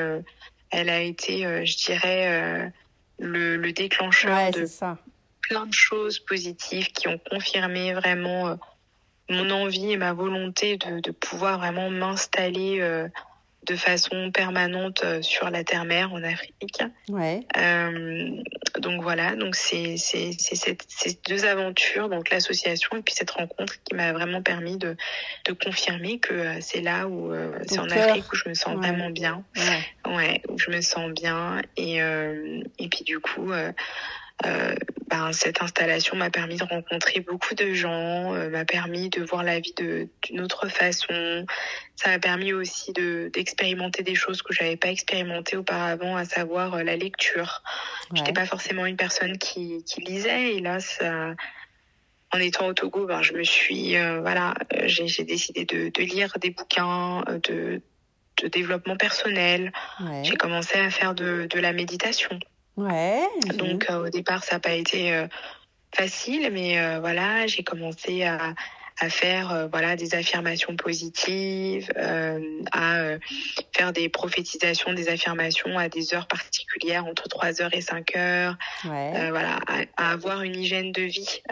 elle 0.70 0.88
a 0.88 1.00
été, 1.00 1.66
je 1.66 1.76
dirais, 1.76 2.72
le, 3.18 3.56
le 3.56 3.72
déclencheur 3.72 4.50
de 4.52 4.66
ça. 4.66 4.98
plein 5.42 5.66
de 5.66 5.72
choses 5.72 6.18
positives 6.20 6.92
qui 6.92 7.08
ont 7.08 7.18
confirmé 7.18 7.92
vraiment 7.94 8.56
mon 9.28 9.50
envie 9.50 9.92
et 9.92 9.96
ma 9.96 10.12
volonté 10.12 10.76
de, 10.76 11.00
de 11.00 11.10
pouvoir 11.10 11.58
vraiment 11.58 11.90
m'installer 11.90 12.80
euh, 12.80 13.08
de 13.66 13.76
façon 13.76 14.30
permanente 14.30 15.02
euh, 15.04 15.22
sur 15.22 15.50
la 15.50 15.64
terre-mer 15.64 16.12
en 16.12 16.22
Afrique. 16.22 16.82
Ouais. 17.08 17.40
Euh, 17.56 18.30
donc 18.78 19.02
voilà, 19.02 19.36
donc 19.36 19.54
c'est 19.54 19.96
c'est 19.96 20.32
ces 20.38 21.20
deux 21.28 21.44
aventures, 21.44 22.08
donc 22.08 22.30
l'association 22.30 22.96
et 22.96 23.02
puis 23.02 23.14
cette 23.14 23.30
rencontre 23.30 23.74
qui 23.84 23.94
m'a 23.94 24.12
vraiment 24.12 24.42
permis 24.42 24.76
de 24.76 24.96
de 25.46 25.52
confirmer 25.52 26.18
que 26.18 26.34
euh, 26.34 26.58
c'est 26.60 26.80
là 26.80 27.08
où 27.08 27.32
c'est 27.66 27.78
en 27.78 27.88
Afrique 27.88 28.32
où 28.32 28.36
je 28.36 28.48
me 28.48 28.54
sens 28.54 28.76
vraiment 28.76 29.10
bien. 29.10 29.44
Ouais. 29.56 30.14
ouais. 30.14 30.42
où 30.48 30.58
je 30.58 30.70
me 30.70 30.80
sens 30.80 31.10
bien 31.10 31.60
et 31.76 31.98
et 31.98 32.88
puis 32.88 33.04
du 33.04 33.20
coup 33.20 33.52
euh, 34.44 34.74
ben, 35.08 35.32
cette 35.32 35.62
installation 35.62 36.16
m'a 36.16 36.28
permis 36.28 36.56
de 36.56 36.64
rencontrer 36.64 37.20
beaucoup 37.20 37.54
de 37.54 37.72
gens, 37.72 38.34
euh, 38.34 38.50
m'a 38.50 38.64
permis 38.64 39.08
de 39.08 39.22
voir 39.22 39.44
la 39.44 39.60
vie 39.60 39.74
d'une 40.22 40.40
autre 40.40 40.68
façon. 40.68 41.46
Ça 41.94 42.10
m'a 42.10 42.18
permis 42.18 42.52
aussi 42.52 42.92
de 42.92 43.30
d'expérimenter 43.32 44.02
des 44.02 44.16
choses 44.16 44.42
que 44.42 44.52
j'avais 44.52 44.76
pas 44.76 44.88
expérimentées 44.88 45.56
auparavant, 45.56 46.16
à 46.16 46.24
savoir 46.24 46.74
euh, 46.74 46.82
la 46.82 46.96
lecture. 46.96 47.62
Je 48.10 48.16
J'étais 48.16 48.32
pas 48.32 48.46
forcément 48.46 48.86
une 48.86 48.96
personne 48.96 49.38
qui, 49.38 49.84
qui 49.84 50.00
lisait, 50.00 50.54
et 50.54 50.60
là, 50.60 50.80
ça, 50.80 51.34
en 52.32 52.38
étant 52.38 52.66
au 52.66 52.74
Togo, 52.74 53.06
ben, 53.06 53.22
je 53.22 53.34
me 53.34 53.44
suis, 53.44 53.96
voilà, 54.20 54.54
j'ai 54.86 55.24
décidé 55.24 55.64
de, 55.64 55.90
de, 55.90 56.02
lire 56.02 56.36
des 56.40 56.50
bouquins 56.50 57.22
de, 57.44 57.80
de 58.42 58.48
développement 58.48 58.96
personnel. 58.96 59.72
J'ai 60.24 60.36
commencé 60.36 60.78
à 60.78 60.90
faire 60.90 61.14
de, 61.14 61.46
de 61.48 61.60
la 61.60 61.72
méditation. 61.72 62.40
Ouais. 62.76 63.26
Donc 63.56 63.86
euh, 63.90 64.06
au 64.06 64.08
départ, 64.08 64.44
ça 64.44 64.56
n'a 64.56 64.60
pas 64.60 64.72
été 64.72 65.12
euh, 65.12 65.26
facile, 65.94 66.50
mais 66.52 66.78
euh, 66.78 66.98
voilà, 67.00 67.46
j'ai 67.46 67.62
commencé 67.62 68.24
à, 68.24 68.54
à 69.00 69.08
faire 69.10 69.68
voilà 69.70 69.96
des 69.96 70.14
affirmations 70.14 70.76
positives, 70.76 71.90
à 71.96 73.18
faire 73.72 73.92
des 73.92 74.08
prophétisations, 74.08 74.92
des 74.92 75.08
affirmations 75.08 75.76
à 75.78 75.88
des 75.88 76.14
heures 76.14 76.28
particulières 76.28 77.04
entre 77.04 77.28
3 77.28 77.60
heures 77.60 77.74
et 77.74 77.80
5 77.80 78.16
heures. 78.16 78.56
Ouais. 78.84 79.30
voilà, 79.30 79.58
à, 79.96 80.12
avoir 80.12 80.42
une 80.42 80.54
hygiène 80.54 80.92
de 80.92 81.02
vie 81.02 81.42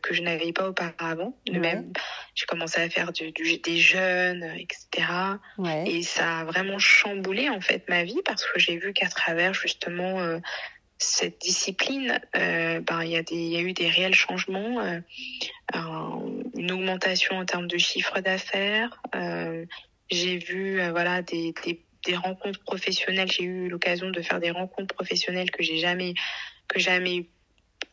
que 0.00 0.14
je 0.14 0.22
n'avais 0.22 0.52
pas 0.52 0.68
auparavant. 0.68 1.36
Ouais. 1.50 1.58
Même, 1.58 1.92
j'ai 2.36 2.46
commencé 2.46 2.80
à 2.80 2.88
faire 2.88 3.12
du, 3.12 3.32
du, 3.32 3.58
des 3.58 3.78
jeûnes, 3.78 4.44
etc. 4.56 5.08
Ouais. 5.58 5.82
Et 5.88 6.02
ça 6.02 6.38
a 6.38 6.44
vraiment 6.44 6.78
chamboulé 6.78 7.48
en 7.48 7.60
fait 7.60 7.82
ma 7.88 8.04
vie 8.04 8.20
parce 8.24 8.44
que 8.44 8.60
j'ai 8.60 8.76
vu 8.76 8.92
qu'à 8.92 9.08
travers 9.08 9.54
justement 9.54 10.38
cette 11.02 11.40
discipline, 11.40 12.20
euh, 12.36 12.80
ben, 12.80 13.02
il 13.02 13.10
y, 13.10 13.16
a 13.16 13.22
des, 13.22 13.36
y 13.36 13.56
a 13.56 13.60
eu 13.60 13.72
des 13.72 13.88
réels 13.88 14.14
changements, 14.14 14.80
euh, 14.80 15.00
une 16.54 16.72
augmentation 16.72 17.36
en 17.36 17.44
termes 17.44 17.66
de 17.66 17.78
chiffre 17.78 18.20
d'affaires. 18.20 19.02
Euh, 19.14 19.64
j'ai 20.10 20.38
vu 20.38 20.80
voilà 20.90 21.22
des, 21.22 21.54
des, 21.64 21.82
des, 22.06 22.16
rencontres 22.16 22.60
professionnelles. 22.60 23.30
J'ai 23.30 23.44
eu 23.44 23.68
l'occasion 23.68 24.10
de 24.10 24.20
faire 24.22 24.40
des 24.40 24.50
rencontres 24.50 24.94
professionnelles 24.94 25.50
que 25.50 25.62
j'ai 25.62 25.78
jamais 25.78 26.14
que 26.68 26.78
jamais 26.78 27.28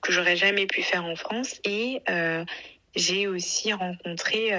que 0.02 0.12
j'aurais 0.12 0.36
jamais 0.36 0.66
pu 0.66 0.82
faire 0.82 1.06
en 1.06 1.16
France 1.16 1.60
et 1.64 2.02
j'ai 2.96 3.28
aussi 3.28 3.72
rencontré, 3.72 4.52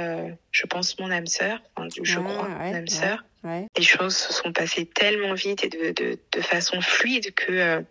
je 0.52 0.66
pense, 0.66 0.98
mon 0.98 1.10
âme 1.10 1.26
sœur, 1.26 1.60
enfin, 1.74 1.88
je 2.02 2.18
crois, 2.18 2.48
mon 2.48 2.74
âme 2.74 2.88
sœur. 2.88 3.24
Ouais. 3.42 3.66
Les 3.76 3.82
choses 3.82 4.16
se 4.16 4.34
sont 4.34 4.52
passées 4.52 4.84
tellement 4.84 5.32
vite 5.32 5.64
et 5.64 5.70
de, 5.70 5.92
de, 5.92 6.18
de 6.30 6.40
façon 6.42 6.80
fluide 6.82 7.32
que 7.34 7.82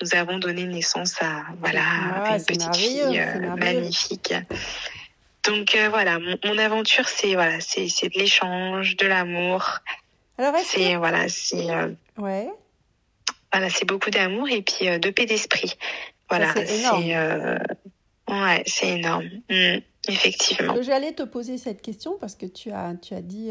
nous 0.00 0.14
avons 0.14 0.38
donné 0.38 0.64
naissance 0.64 1.20
à 1.20 1.44
voilà 1.60 1.82
ah, 1.82 2.36
une 2.36 2.44
petite 2.44 2.76
fille 2.76 3.18
euh, 3.18 3.56
magnifique. 3.56 4.34
Donc 5.44 5.74
euh, 5.74 5.88
voilà, 5.88 6.18
mon, 6.18 6.38
mon 6.44 6.58
aventure 6.58 7.08
c'est 7.08 7.34
voilà, 7.34 7.60
c'est 7.60 7.86
de 7.86 8.18
l'échange, 8.18 8.96
de 8.96 9.06
l'amour. 9.06 9.78
Alors 10.36 10.54
c'est 10.64 10.96
voilà, 10.96 11.28
c'est 11.28 11.70
euh, 11.70 11.90
ouais. 12.16 12.48
Voilà, 13.52 13.70
c'est 13.70 13.86
beaucoup 13.86 14.10
d'amour 14.10 14.48
et 14.50 14.62
puis 14.62 14.86
de 14.98 15.10
paix 15.10 15.26
d'esprit. 15.26 15.74
Voilà, 16.28 16.52
c'est 16.54 16.86
ouais, 18.28 18.62
c'est 18.66 18.88
énorme. 18.88 19.24
Mmh, 19.48 19.78
effectivement. 20.08 20.82
J'allais 20.82 21.12
te 21.12 21.22
poser 21.22 21.56
cette 21.56 21.80
question 21.80 22.18
parce 22.20 22.34
que 22.34 22.44
tu 22.44 22.70
as 22.70 22.94
tu 23.00 23.14
as 23.14 23.22
dit 23.22 23.50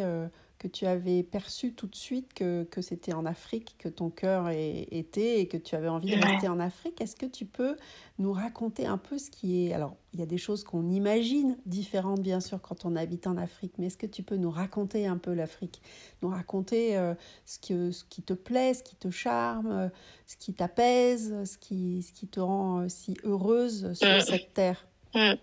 que 0.57 0.67
tu 0.67 0.85
avais 0.85 1.23
perçu 1.23 1.73
tout 1.73 1.87
de 1.87 1.95
suite 1.95 2.33
que, 2.33 2.63
que 2.63 2.81
c'était 2.81 3.13
en 3.13 3.25
Afrique 3.25 3.75
que 3.77 3.89
ton 3.89 4.09
cœur 4.09 4.49
était 4.49 5.39
et 5.39 5.47
que 5.47 5.57
tu 5.57 5.75
avais 5.75 5.87
envie 5.87 6.15
de 6.15 6.25
rester 6.25 6.47
en 6.47 6.59
Afrique. 6.59 6.99
Est-ce 6.99 7.15
que 7.15 7.25
tu 7.25 7.45
peux 7.45 7.75
nous 8.17 8.33
raconter 8.33 8.85
un 8.85 8.97
peu 8.97 9.17
ce 9.17 9.29
qui 9.29 9.67
est... 9.67 9.73
Alors, 9.73 9.95
il 10.13 10.19
y 10.19 10.23
a 10.23 10.25
des 10.25 10.39
choses 10.39 10.63
qu'on 10.63 10.89
imagine 10.89 11.57
différentes, 11.67 12.21
bien 12.21 12.39
sûr, 12.39 12.59
quand 12.61 12.85
on 12.85 12.95
habite 12.95 13.27
en 13.27 13.37
Afrique, 13.37 13.73
mais 13.77 13.87
est-ce 13.87 13.97
que 13.97 14.07
tu 14.07 14.23
peux 14.23 14.37
nous 14.37 14.49
raconter 14.49 15.05
un 15.05 15.17
peu 15.17 15.33
l'Afrique? 15.33 15.81
Nous 16.23 16.29
raconter 16.29 16.97
euh, 16.97 17.13
ce, 17.45 17.59
que, 17.59 17.91
ce 17.91 18.03
qui 18.03 18.23
te 18.23 18.33
plaît, 18.33 18.73
ce 18.73 18.81
qui 18.81 18.95
te 18.95 19.11
charme, 19.11 19.71
euh, 19.71 19.89
ce 20.25 20.37
qui 20.37 20.53
t'apaise, 20.53 21.35
ce 21.43 21.57
qui, 21.59 22.01
ce 22.01 22.11
qui 22.11 22.27
te 22.27 22.39
rend 22.39 22.79
euh, 22.79 22.89
si 22.89 23.15
heureuse 23.23 23.93
sur 23.93 24.21
cette 24.23 24.53
terre? 24.53 24.87
Mm. 25.13 25.33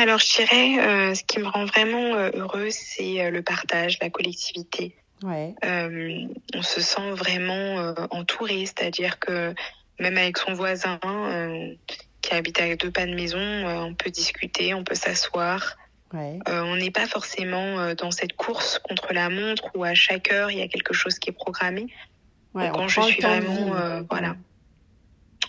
Alors, 0.00 0.18
je 0.18 0.34
dirais, 0.34 0.78
euh, 0.78 1.14
ce 1.14 1.22
qui 1.24 1.40
me 1.40 1.46
rend 1.46 1.66
vraiment 1.66 2.14
euh, 2.14 2.30
heureuse, 2.32 2.72
c'est 2.72 3.20
euh, 3.20 3.30
le 3.30 3.42
partage, 3.42 3.98
la 4.00 4.08
collectivité. 4.08 4.96
Ouais. 5.22 5.54
On 6.54 6.62
se 6.62 6.80
sent 6.80 7.10
vraiment 7.10 7.94
entouré, 8.10 8.64
c'est-à-dire 8.64 9.18
que 9.18 9.54
même 9.98 10.16
avec 10.16 10.38
son 10.38 10.54
voisin 10.54 10.98
qui 12.22 12.32
habite 12.32 12.58
à 12.58 12.74
deux 12.74 12.90
pas 12.90 13.04
de 13.04 13.14
maison, 13.14 13.38
on 13.38 13.92
peut 13.92 14.08
discuter, 14.08 14.72
on 14.72 14.82
peut 14.82 14.94
s'asseoir. 14.94 15.76
Ouais. 16.14 16.38
on 16.46 16.74
n'est 16.76 16.90
pas 16.90 17.06
forcément 17.06 17.92
dans 17.94 18.10
cette 18.10 18.32
course 18.32 18.78
contre 18.78 19.12
la 19.12 19.28
montre 19.28 19.64
où 19.74 19.84
à 19.84 19.92
chaque 19.92 20.32
heure 20.32 20.50
il 20.50 20.58
y 20.58 20.62
a 20.62 20.68
quelque 20.68 20.94
chose 20.94 21.18
qui 21.18 21.28
est 21.28 21.34
programmé. 21.34 21.88
Ouais, 22.54 22.70
quand 22.72 22.88
je 22.88 23.02
suis 23.02 23.20
vraiment, 23.20 23.74
voilà 24.08 24.36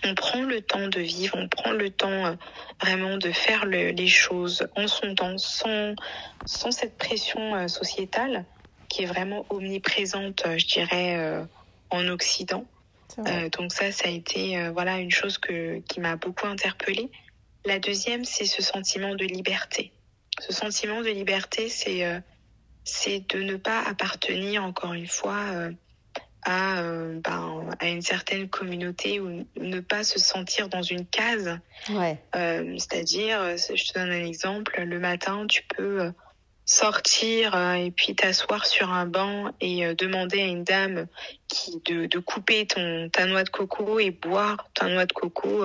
on 0.04 0.14
prend 0.14 0.42
le 0.42 0.60
temps 0.60 0.88
de 0.88 1.00
vivre, 1.00 1.36
on 1.38 1.48
prend 1.48 1.72
le 1.72 1.90
temps 1.90 2.26
euh, 2.26 2.34
vraiment 2.80 3.16
de 3.16 3.30
faire 3.30 3.64
le, 3.64 3.90
les 3.90 4.08
choses 4.08 4.66
en 4.76 4.86
son 4.86 5.14
temps, 5.14 5.38
sans, 5.38 5.94
sans 6.44 6.70
cette 6.70 6.98
pression 6.98 7.54
euh, 7.54 7.68
sociétale 7.68 8.44
qui 8.88 9.04
est 9.04 9.06
vraiment 9.06 9.46
omniprésente, 9.48 10.44
euh, 10.46 10.58
je 10.58 10.66
dirais, 10.66 11.46
en 11.90 12.08
Occident. 12.08 12.66
donc 13.58 13.72
ça, 13.72 13.92
ça 13.92 14.08
a 14.08 14.10
été 14.10 14.70
voilà 14.70 14.98
une 14.98 15.10
chose 15.10 15.36
que, 15.38 15.80
qui 15.80 16.00
m'a 16.00 16.16
beaucoup 16.16 16.46
interpellée. 16.46 17.10
La 17.64 17.78
deuxième, 17.78 18.24
c'est 18.24 18.46
ce 18.46 18.62
sentiment 18.62 19.14
de 19.14 19.24
liberté. 19.24 19.92
Ce 20.40 20.52
sentiment 20.52 21.02
de 21.02 21.10
liberté, 21.10 21.68
c'est 21.68 22.22
c'est 22.84 23.20
de 23.34 23.42
ne 23.42 23.56
pas 23.56 23.82
appartenir 23.82 24.64
encore 24.64 24.94
une 24.94 25.06
fois 25.06 25.70
à, 26.42 26.82
ben, 26.82 27.66
à 27.78 27.88
une 27.88 28.02
certaine 28.02 28.48
communauté 28.48 29.20
ou 29.20 29.46
ne 29.56 29.80
pas 29.80 30.04
se 30.04 30.18
sentir 30.18 30.68
dans 30.68 30.82
une 30.82 31.06
case. 31.06 31.58
Ouais. 31.88 32.18
C'est-à-dire, 32.32 33.56
je 33.56 33.92
te 33.92 33.98
donne 33.98 34.10
un 34.10 34.24
exemple, 34.24 34.80
le 34.82 34.98
matin, 34.98 35.46
tu 35.48 35.62
peux 35.76 36.12
sortir 36.64 37.56
et 37.74 37.90
puis 37.90 38.14
t'asseoir 38.14 38.66
sur 38.66 38.92
un 38.92 39.06
banc 39.06 39.52
et 39.60 39.94
demander 39.94 40.40
à 40.40 40.46
une 40.46 40.64
dame 40.64 41.06
qui 41.48 41.80
de, 41.84 42.06
de 42.06 42.18
couper 42.18 42.66
ton 42.66 43.08
ta 43.10 43.26
noix 43.26 43.44
de 43.44 43.50
coco 43.50 43.98
et 43.98 44.10
boire 44.10 44.68
ta 44.74 44.88
noix 44.88 45.06
de 45.06 45.12
coco 45.12 45.64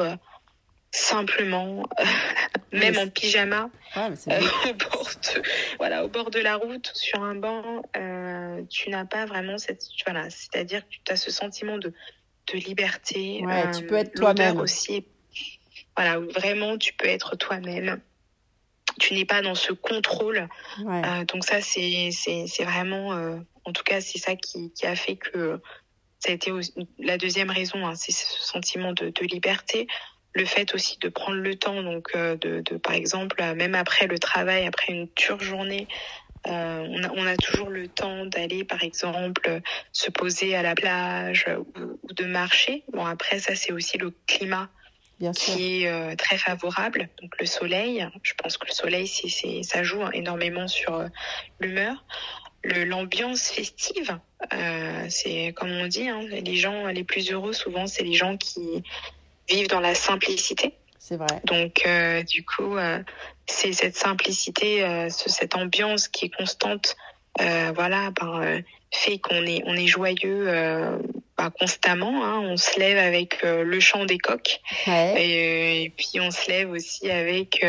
simplement, 0.97 1.83
même 2.71 2.97
en 2.97 3.07
pyjama, 3.07 3.69
euh, 3.95 4.09
au, 4.69 4.73
bord 4.73 5.09
de, 5.09 5.41
voilà, 5.77 6.03
au 6.03 6.07
bord 6.09 6.31
de 6.31 6.39
la 6.39 6.55
route, 6.55 6.91
sur 6.93 7.23
un 7.23 7.35
banc, 7.35 7.83
euh, 7.95 8.61
tu 8.69 8.89
n'as 8.89 9.05
pas 9.05 9.25
vraiment 9.25 9.57
cette... 9.57 9.83
Voilà, 10.05 10.29
C'est-à-dire 10.29 10.81
que 10.87 10.95
tu 11.03 11.11
as 11.11 11.15
ce 11.15 11.31
sentiment 11.31 11.77
de, 11.77 11.93
de 12.51 12.57
liberté. 12.57 13.41
Ouais, 13.45 13.71
tu 13.71 13.85
peux 13.85 13.95
être 13.95 14.13
toi-même. 14.13 14.59
aussi. 14.59 15.05
Voilà, 15.95 16.19
vraiment, 16.19 16.77
tu 16.77 16.93
peux 16.93 17.07
être 17.07 17.35
toi-même. 17.35 18.01
Tu 18.99 19.13
n'es 19.13 19.25
pas 19.25 19.41
dans 19.41 19.55
ce 19.55 19.73
contrôle. 19.73 20.47
Euh, 20.79 21.25
donc 21.25 21.45
ça, 21.45 21.61
c'est 21.61 22.09
vraiment... 22.63 23.09
en 23.65 23.71
tout 23.71 23.83
cas, 23.83 24.01
c'est 24.01 24.19
ça 24.19 24.35
qui, 24.35 24.71
qui, 24.73 24.85
a 24.85 24.95
fait 24.95 25.15
que... 25.15 25.61
Ça 26.19 26.31
a 26.31 26.33
été 26.33 26.51
la 26.97 27.19
deuxième 27.19 27.51
raison, 27.51 27.85
hein, 27.85 27.93
c'est 27.93 28.11
ce 28.11 28.41
sentiment 28.41 28.91
de, 28.91 29.09
de 29.09 29.25
liberté 29.25 29.87
le 30.37 30.45
fait 30.45 30.73
aussi 30.73 30.97
de 30.99 31.09
prendre 31.09 31.39
le 31.39 31.55
temps, 31.55 31.81
donc 31.81 32.11
euh, 32.15 32.37
de, 32.37 32.61
de, 32.61 32.77
par 32.77 32.93
exemple, 32.93 33.41
euh, 33.41 33.55
même 33.55 33.75
après 33.75 34.07
le 34.07 34.19
travail, 34.19 34.65
après 34.65 34.93
une 34.93 35.09
dure 35.15 35.41
journée, 35.41 35.87
euh, 36.45 36.85
on, 36.87 37.03
a, 37.03 37.11
on, 37.15 37.25
a, 37.25 37.35
toujours 37.35 37.69
le 37.69 37.87
temps 37.87 38.25
d'aller, 38.25 38.63
par 38.63 38.83
exemple, 38.83 39.61
se 39.91 40.09
poser 40.11 40.55
à 40.55 40.61
la 40.61 40.75
plage 40.75 41.47
ou, 41.57 41.99
ou 42.03 42.13
de 42.13 42.25
marcher. 42.25 42.83
Bon, 42.93 43.05
après, 43.05 43.39
ça, 43.39 43.55
c'est 43.55 43.73
aussi 43.73 43.97
le 43.97 44.13
climat 44.27 44.69
Bien 45.19 45.31
qui 45.31 45.83
est 45.83 45.87
euh, 45.87 46.15
très 46.15 46.37
favorable. 46.37 47.09
Donc, 47.21 47.33
le 47.39 47.47
soleil, 47.47 48.07
je 48.21 48.33
pense 48.35 48.57
que 48.57 48.67
le 48.67 48.71
soleil, 48.71 49.07
c'est, 49.07 49.63
ça 49.63 49.83
joue 49.83 50.03
énormément 50.13 50.67
sur 50.67 51.03
l'humeur. 51.59 52.05
l'ambiance 52.63 53.49
festive, 53.49 54.19
euh, 54.53 55.05
c'est 55.09 55.53
comme 55.53 55.71
on 55.71 55.87
dit, 55.87 56.07
hein, 56.07 56.21
les 56.29 56.55
gens 56.55 56.85
les 56.87 57.03
plus 57.03 57.31
heureux, 57.31 57.53
souvent, 57.53 57.87
c'est 57.87 58.03
les 58.03 58.13
gens 58.13 58.37
qui 58.37 58.83
vivent 59.49 59.67
dans 59.67 59.79
la 59.79 59.95
simplicité. 59.95 60.73
C'est 60.99 61.17
vrai. 61.17 61.41
Donc, 61.45 61.83
euh, 61.85 62.23
du 62.23 62.43
coup, 62.43 62.75
euh, 62.75 62.99
c'est 63.45 63.73
cette 63.73 63.95
simplicité, 63.95 64.83
euh, 64.83 65.09
cette 65.09 65.55
ambiance 65.55 66.07
qui 66.07 66.25
est 66.25 66.35
constante, 66.35 66.97
euh, 67.39 67.71
voilà, 67.73 68.11
ben, 68.11 68.41
euh, 68.41 68.61
fait 68.91 69.17
qu'on 69.19 69.45
est, 69.45 69.61
on 69.65 69.73
est 69.75 69.87
joyeux 69.87 70.45
ben, 71.37 71.49
constamment. 71.59 72.25
Hein. 72.25 72.39
On 72.39 72.57
se 72.57 72.79
lève 72.79 72.97
avec 72.97 73.41
le 73.43 73.79
chant 73.79 74.05
des 74.05 74.17
coqs. 74.17 74.59
Ouais. 74.87 75.13
Et, 75.17 75.83
et, 75.83 75.89
puis, 75.89 76.19
on 76.19 76.31
se 76.31 76.49
lève 76.49 76.71
aussi 76.71 77.09
avec 77.11 77.63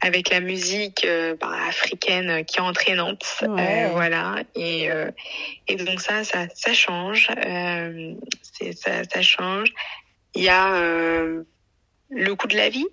avec 0.00 0.30
la 0.30 0.40
musique 0.40 1.04
euh, 1.04 1.36
bah, 1.40 1.52
africaine 1.68 2.44
qui 2.44 2.58
est 2.58 2.60
entraînante, 2.60 3.24
ouais. 3.42 3.86
euh, 3.86 3.88
voilà. 3.92 4.36
Et, 4.54 4.90
euh, 4.90 5.10
et 5.68 5.76
donc 5.76 6.00
ça, 6.00 6.24
ça, 6.24 6.46
ça 6.54 6.72
change, 6.72 7.28
ça, 8.74 9.04
ça 9.04 9.22
change. 9.22 9.68
Il 10.36 10.42
y 10.42 10.48
a 10.48 10.74
euh, 10.74 11.44
le 12.10 12.34
coût 12.34 12.46
de 12.46 12.56
la 12.56 12.68
vie 12.68 12.86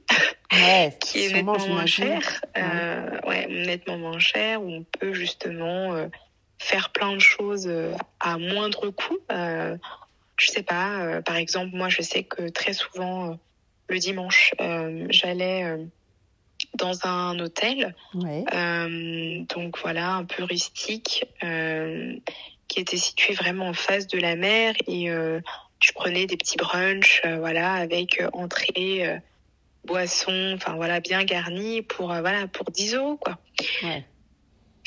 ouais, 0.51 0.97
qui 1.01 1.25
est 1.25 1.33
nettement 1.33 1.57
moins 1.67 1.85
cher, 1.85 2.41
euh, 2.57 3.19
ouais, 3.27 3.47
nettement 3.47 3.97
moins 3.97 4.19
cher, 4.19 4.63
où 4.63 4.69
on 4.69 4.83
peut 4.83 5.13
justement 5.13 5.93
euh, 5.93 6.07
faire 6.57 6.91
plein 6.91 7.13
de 7.13 7.19
choses 7.19 7.69
à 8.21 8.37
moindre 8.37 8.89
coût. 8.91 9.19
je 9.29 10.51
sais 10.51 10.63
pas, 10.63 11.21
par 11.23 11.35
exemple, 11.35 11.75
moi 11.75 11.89
je 11.89 12.01
sais 12.01 12.23
que 12.23 12.47
très 12.47 12.71
souvent 12.71 13.37
le 13.89 13.99
dimanche, 13.99 14.53
j'allais 15.09 15.77
dans 16.75 17.05
un 17.05 17.37
hôtel, 17.39 17.93
ouais. 18.15 18.45
donc 19.53 19.77
voilà, 19.79 20.13
un 20.13 20.23
peu 20.23 20.43
rustique, 20.43 21.25
qui 21.41 22.79
était 22.79 22.97
situé 22.97 23.33
vraiment 23.33 23.67
en 23.67 23.73
face 23.73 24.07
de 24.07 24.17
la 24.17 24.37
mer. 24.37 24.75
Et 24.87 25.09
je 25.79 25.91
prenais 25.93 26.25
des 26.25 26.37
petits 26.37 26.57
brunchs, 26.57 27.21
euh, 27.25 27.37
voilà, 27.39 27.73
avec 27.73 28.21
euh, 28.21 28.29
entrée, 28.33 29.07
euh, 29.07 29.17
boisson, 29.85 30.53
enfin 30.55 30.75
voilà, 30.75 30.99
bien 30.99 31.23
garni 31.23 31.81
pour 31.81 32.07
voilà 32.07 32.47
pour 32.47 32.71
10 32.71 32.95
euros 32.95 33.17
quoi. 33.17 33.37
Ouais. 33.83 34.05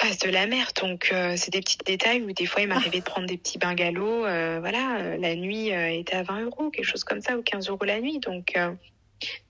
Face 0.00 0.18
de 0.18 0.30
la 0.30 0.46
mer, 0.46 0.68
donc 0.80 1.12
c'est 1.36 1.50
des 1.50 1.60
petits 1.60 1.78
détails 1.84 2.22
où 2.22 2.32
des 2.32 2.44
fois 2.44 2.60
il 2.62 2.68
m'arrivait 2.68 2.98
de 3.00 3.04
prendre 3.04 3.26
des 3.26 3.38
petits 3.38 3.56
bungalows, 3.58 4.20
voilà, 4.60 5.16
la 5.16 5.34
nuit 5.36 5.68
était 5.68 6.16
à 6.16 6.22
20 6.22 6.44
euros, 6.44 6.70
quelque 6.70 6.84
chose 6.84 7.04
comme 7.04 7.22
ça, 7.22 7.36
ou 7.38 7.42
15 7.42 7.70
euros 7.70 7.84
la 7.84 8.00
nuit, 8.00 8.18
donc 8.18 8.54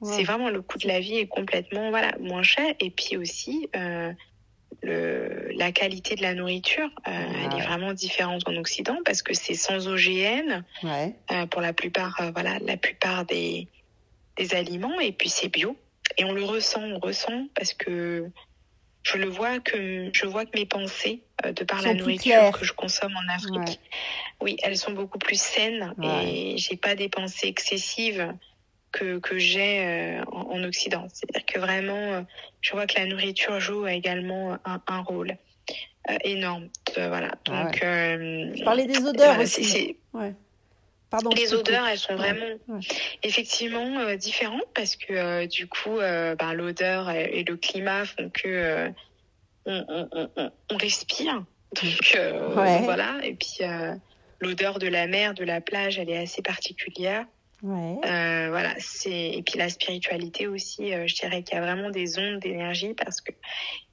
Ouais. 0.01 0.16
c'est 0.16 0.25
vraiment 0.25 0.51
le 0.51 0.62
coût 0.62 0.79
de 0.79 0.87
la 0.87 1.01
vie 1.01 1.16
est 1.16 1.27
complètement 1.27 1.90
voilà 1.90 2.12
moins 2.20 2.42
cher 2.42 2.75
et 2.79 2.90
puis 2.90 3.16
aussi 3.16 3.68
euh, 3.75 4.12
le, 4.83 5.50
la 5.55 5.72
qualité 5.72 6.14
de 6.14 6.22
la 6.22 6.35
nourriture, 6.35 6.88
euh, 7.07 7.11
ouais. 7.11 7.48
elle 7.52 7.59
est 7.59 7.64
vraiment 7.64 7.92
différente 7.92 8.42
en 8.46 8.55
Occident 8.57 8.98
parce 9.05 9.22
que 9.22 9.35
c'est 9.35 9.55
sans 9.55 9.88
OGM 9.88 10.62
ouais. 10.83 11.14
euh, 11.33 11.46
pour 11.46 11.61
la 11.61 11.72
plupart, 11.72 12.16
euh, 12.20 12.31
voilà, 12.33 12.59
la 12.61 12.76
plupart 12.76 13.24
des, 13.24 13.68
des 14.37 14.55
aliments 14.55 15.00
et 15.00 15.12
puis 15.12 15.29
c'est 15.29 15.48
bio 15.48 15.76
et 16.18 16.24
on 16.24 16.33
le 16.33 16.44
ressent, 16.44 16.83
on 16.83 16.98
ressent 16.98 17.46
parce 17.55 17.74
que 17.74 18.31
je 19.02 19.18
le 19.18 19.29
vois 19.29 19.61
que 19.61 20.11
je 20.12 20.26
vois 20.26 20.44
que 20.44 20.59
mes 20.59 20.66
pensées 20.66 21.22
euh, 21.44 21.52
de 21.52 21.64
par 21.64 21.83
la 21.83 21.94
nourriture 21.94 22.50
que 22.59 22.64
je 22.64 22.72
consomme 22.72 23.14
en 23.16 23.33
Afrique, 23.33 23.55
ouais. 23.55 23.79
oui, 24.40 24.57
elles 24.62 24.76
sont 24.76 24.92
beaucoup 24.92 25.18
plus 25.18 25.40
saines 25.40 25.94
et 26.02 26.57
j'ai 26.59 26.76
pas 26.76 26.94
des 26.94 27.09
pensées 27.09 27.48
excessives 27.48 28.33
que, 28.96 29.18
que 29.18 29.38
j'ai 29.38 29.85
euh, 29.85 30.24
en, 30.32 30.59
en, 30.59 30.64
Occident. 30.64 31.06
C'est-à-dire 31.12 31.44
que 31.44 31.59
vraiment, 31.59 31.94
euh, 31.94 32.22
je 32.61 32.72
vois 32.72 32.87
que 32.87 32.98
la 32.98 33.06
nourriture 33.06 33.61
joue 33.61 33.87
également 33.87 34.56
un, 34.64 34.80
un 34.87 35.00
rôle 35.02 35.37
euh, 36.11 36.16
énorme. 36.24 36.68
voilà. 36.96 37.32
Donc, 37.44 37.78
ouais. 37.82 38.52
je 38.54 38.64
parlais 38.64 38.87
des 38.87 39.04
odeurs 39.04 39.38
aussi. 39.38 39.96
Ouais. 40.12 40.35
Pardon, 41.11 41.30
les 41.37 41.54
odeurs, 41.54 41.87
elles 41.87 41.98
sont 41.98 42.16
vraiment 42.16 42.46
ouais. 42.68 42.80
effectivement 43.22 44.00
euh, 44.00 44.16
différentes 44.16 44.66
parce 44.74 44.96
que 44.96 45.12
euh, 45.12 45.46
du 45.46 45.68
coup, 45.68 45.98
ben, 45.98 46.52
l'odeur 46.52 47.11
et 47.11 47.44
le 47.46 47.56
climat 47.56 48.04
font 48.06 48.28
que 48.30 48.90
on, 49.66 49.85
on, 49.88 50.28
on, 50.37 50.50
on, 50.70 50.76
respire. 50.76 51.44
Donc 51.82 52.18
voilà. 52.85 53.18
Et 53.22 53.35
puis 53.35 53.64
l'odeur 54.40 54.78
de 54.78 54.88
la 54.88 55.06
mer, 55.06 55.35
de 55.35 55.44
la 55.44 55.61
plage, 55.61 55.98
elle 55.98 56.11
est 56.11 56.18
assez 56.18 56.42
particulière. 56.42 57.24
Ouais. 57.62 57.99
Euh, 58.05 58.49
voilà, 58.51 58.75
c'est 58.79 59.31
et 59.31 59.42
puis 59.42 59.59
la 59.59 59.69
spiritualité 59.69 60.47
aussi. 60.47 60.92
Euh, 60.92 61.07
je 61.07 61.14
dirais 61.14 61.42
qu'il 61.42 61.55
y 61.55 61.59
a 61.59 61.62
vraiment 61.62 61.90
des 61.90 62.19
ondes 62.19 62.38
d'énergie 62.38 62.95
parce 62.95 63.21
que 63.21 63.33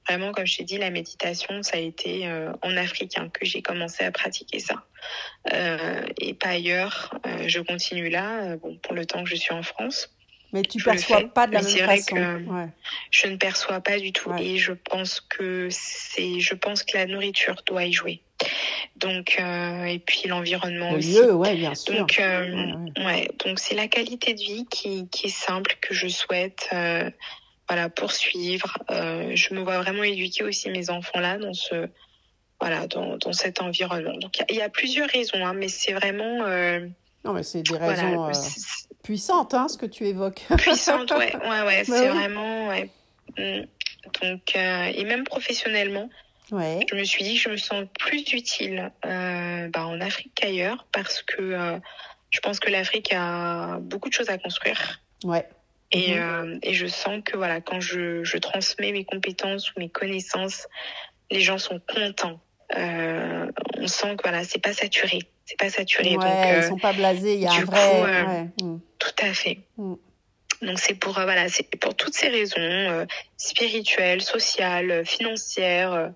vraiment, 0.06 0.32
comme 0.32 0.46
je 0.46 0.58
t'ai 0.58 0.64
dit, 0.64 0.76
la 0.78 0.90
méditation, 0.90 1.62
ça 1.62 1.78
a 1.78 1.80
été 1.80 2.28
euh, 2.28 2.52
en 2.62 2.76
Afrique 2.76 3.16
hein, 3.16 3.30
que 3.32 3.46
j'ai 3.46 3.62
commencé 3.62 4.04
à 4.04 4.12
pratiquer 4.12 4.58
ça 4.58 4.84
et 6.18 6.32
pas 6.32 6.48
ailleurs. 6.48 7.14
Je 7.46 7.60
continue 7.60 8.08
là, 8.08 8.56
bon 8.56 8.78
pour 8.78 8.94
le 8.94 9.04
temps 9.04 9.22
que 9.22 9.28
je 9.28 9.36
suis 9.36 9.52
en 9.52 9.62
France. 9.62 10.10
Mais 10.54 10.62
tu 10.62 10.78
je 10.78 10.84
perçois 10.84 11.28
pas 11.28 11.46
de 11.46 11.52
la 11.52 11.62
même 11.62 11.76
façon. 11.76 12.14
Que 12.14 12.36
ouais. 12.44 12.68
Je 13.10 13.26
ne 13.26 13.36
perçois 13.36 13.80
pas 13.80 13.98
du 13.98 14.12
tout 14.12 14.30
ouais. 14.30 14.44
et 14.44 14.56
je 14.56 14.72
pense 14.72 15.20
que 15.20 15.68
c'est, 15.70 16.40
je 16.40 16.54
pense 16.54 16.84
que 16.84 16.96
la 16.96 17.06
nourriture 17.06 17.62
doit 17.66 17.84
y 17.84 17.92
jouer. 17.92 18.22
Donc 18.96 19.36
euh, 19.40 19.84
et 19.84 19.98
puis 19.98 20.28
l'environnement 20.28 20.92
le 20.92 20.98
aussi. 20.98 21.14
Lieu, 21.14 21.34
ouais, 21.34 21.54
bien 21.56 21.74
sûr. 21.74 21.94
Donc 21.98 22.18
euh, 22.18 22.46
ouais, 22.96 23.04
ouais. 23.04 23.28
donc 23.44 23.58
c'est 23.58 23.74
la 23.74 23.88
qualité 23.88 24.34
de 24.34 24.40
vie 24.40 24.66
qui, 24.70 25.08
qui 25.08 25.26
est 25.26 25.30
simple 25.30 25.76
que 25.80 25.94
je 25.94 26.08
souhaite 26.08 26.68
euh, 26.72 27.10
voilà 27.68 27.88
poursuivre. 27.88 28.78
Euh, 28.90 29.32
je 29.34 29.54
me 29.54 29.60
vois 29.60 29.80
vraiment 29.80 30.04
éduquer 30.04 30.44
aussi 30.44 30.70
mes 30.70 30.90
enfants 30.90 31.20
là 31.20 31.38
dans 31.38 31.54
ce 31.54 31.88
voilà 32.60 32.86
dans, 32.86 33.16
dans 33.16 33.32
cet 33.32 33.60
environnement. 33.60 34.16
Donc 34.16 34.38
il 34.48 34.56
y, 34.56 34.58
y, 34.58 34.62
a 34.62 34.68
plusieurs 34.68 35.08
raisons, 35.08 35.44
hein, 35.44 35.54
mais 35.54 35.68
c'est 35.68 35.92
vraiment 35.92 36.44
euh, 36.44 36.86
non 37.24 37.32
mais 37.32 37.42
c'est 37.42 37.62
des 37.62 37.76
raisons 37.76 38.14
voilà, 38.14 38.38
puissantes 39.02 39.54
hein, 39.54 39.68
ce 39.68 39.76
que 39.76 39.86
tu 39.86 40.06
évoques. 40.06 40.42
Puissantes, 40.58 41.10
ouais, 41.12 41.34
ouais, 41.36 41.62
ouais, 41.62 41.84
c'est 41.84 42.08
vraiment 42.08 42.68
ouais. 42.68 42.90
Donc 43.36 44.52
euh, 44.56 44.84
et 44.94 45.04
même 45.04 45.24
professionnellement. 45.24 46.08
Ouais. 46.50 46.80
Je 46.90 46.94
me 46.94 47.04
suis 47.04 47.24
dit 47.24 47.36
que 47.36 47.40
je 47.40 47.48
me 47.48 47.56
sens 47.56 47.84
plus 47.98 48.32
utile 48.32 48.92
euh, 49.04 49.68
bah, 49.68 49.86
en 49.86 50.00
Afrique 50.00 50.32
qu'ailleurs 50.34 50.86
parce 50.92 51.22
que 51.22 51.40
euh, 51.40 51.78
je 52.30 52.40
pense 52.40 52.60
que 52.60 52.70
l'Afrique 52.70 53.12
a 53.14 53.78
beaucoup 53.80 54.08
de 54.08 54.14
choses 54.14 54.28
à 54.28 54.38
construire. 54.38 55.00
Ouais. 55.24 55.48
Et, 55.90 56.14
mmh. 56.14 56.18
euh, 56.18 56.58
et 56.62 56.74
je 56.74 56.86
sens 56.86 57.22
que 57.24 57.36
voilà, 57.36 57.60
quand 57.60 57.80
je, 57.80 58.24
je, 58.24 58.36
transmets 58.38 58.92
mes 58.92 59.04
compétences 59.04 59.70
ou 59.70 59.80
mes 59.80 59.88
connaissances, 59.88 60.66
les 61.30 61.40
gens 61.40 61.58
sont 61.58 61.80
contents. 61.86 62.40
On 62.76 63.86
sent 63.86 64.16
que 64.16 64.22
voilà, 64.22 64.44
c'est 64.44 64.58
pas 64.58 64.72
saturé. 64.72 65.20
C'est 65.46 65.58
pas 65.58 65.70
saturé. 65.70 66.16
Ouais, 66.16 66.24
donc, 66.24 66.56
ils 66.56 66.62
sont 66.64 66.78
pas 66.78 66.92
blasés, 66.92 67.34
il 67.34 67.40
y 67.40 67.46
a 67.46 67.52
un 67.52 67.64
vrai. 67.64 67.90
Coup, 67.90 68.04
ouais. 68.04 68.42
mmh. 68.62 68.80
Tout 68.98 69.24
à 69.24 69.32
fait. 69.32 69.60
Mmh. 69.76 69.94
Donc 70.64 70.78
c'est 70.78 70.94
pour 70.94 71.18
euh, 71.18 71.24
voilà, 71.24 71.48
c'est 71.48 71.64
pour 71.76 71.94
toutes 71.94 72.14
ces 72.14 72.28
raisons 72.28 72.56
euh, 72.58 73.04
spirituelles, 73.36 74.22
sociales, 74.22 75.04
financières 75.04 76.12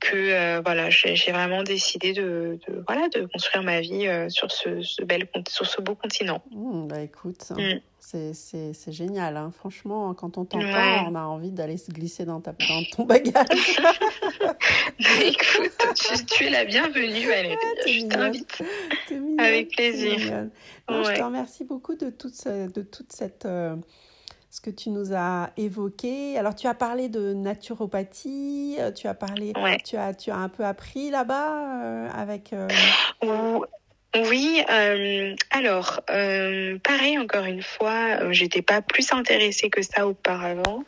que 0.00 0.60
voilà, 0.62 0.90
j'ai 0.90 1.32
vraiment 1.32 1.62
décidé 1.62 2.12
de, 2.12 2.58
voilà 2.86 3.08
de 3.08 3.26
construire 3.26 3.62
ma 3.62 3.80
vie 3.80 4.08
sur 4.28 4.50
ce, 4.50 4.82
ce, 4.82 5.02
bel 5.02 5.28
sur 5.48 5.66
ce 5.66 5.80
beau 5.80 5.94
continent. 5.94 6.42
Mmh, 6.50 6.88
bah 6.88 7.02
écoute, 7.02 7.50
mm. 7.50 8.32
c'est 8.32 8.92
génial. 8.92 9.36
Hein. 9.36 9.52
Franchement, 9.56 10.14
quand 10.14 10.38
on 10.38 10.44
t'entend, 10.44 10.58
on 10.58 11.14
a 11.14 11.22
envie 11.22 11.50
d'aller 11.50 11.76
se 11.76 11.90
glisser 11.90 12.24
dans, 12.24 12.40
ta, 12.40 12.52
dans 12.52 12.84
ton 12.90 13.04
bagage. 13.04 13.34
Bah, 15.00 15.24
écoute, 15.24 16.26
tu, 16.26 16.44
es 16.44 16.50
la 16.50 16.64
bienvenue, 16.66 17.26
Valérie. 17.26 17.56
je 17.86 18.06
t'invite. 18.06 18.62
Avec 19.38 19.70
plaisir. 19.70 20.48
Je 20.88 21.16
te 21.16 21.22
remercie 21.22 21.64
beaucoup 21.64 21.94
de 21.94 22.10
toute, 22.10 22.46
de 22.46 22.82
toute 22.82 23.12
cette 23.12 23.46
ce 24.50 24.60
que 24.60 24.70
tu 24.70 24.90
nous 24.90 25.14
as 25.14 25.50
évoqué. 25.56 26.36
Alors, 26.36 26.54
tu 26.54 26.66
as 26.66 26.74
parlé 26.74 27.08
de 27.08 27.32
naturopathie, 27.32 28.76
euh, 28.80 28.90
tu 28.90 29.06
as 29.06 29.14
parlé, 29.14 29.52
tu, 29.84 29.96
as, 29.96 30.12
tu 30.12 30.30
as 30.30 30.36
un 30.36 30.48
peu 30.48 30.64
appris 30.64 31.10
là-bas 31.10 31.84
euh, 31.84 32.08
avec. 32.12 32.52
Euh, 32.52 32.68
oui, 34.16 34.60
alors, 35.50 36.00
pareil, 36.06 37.16
encore 37.18 37.44
une 37.44 37.62
fois, 37.62 38.32
j'étais 38.32 38.62
pas 38.62 38.82
plus 38.82 39.12
intéressée 39.12 39.70
que 39.70 39.82
ça 39.82 40.08
auparavant. 40.08 40.82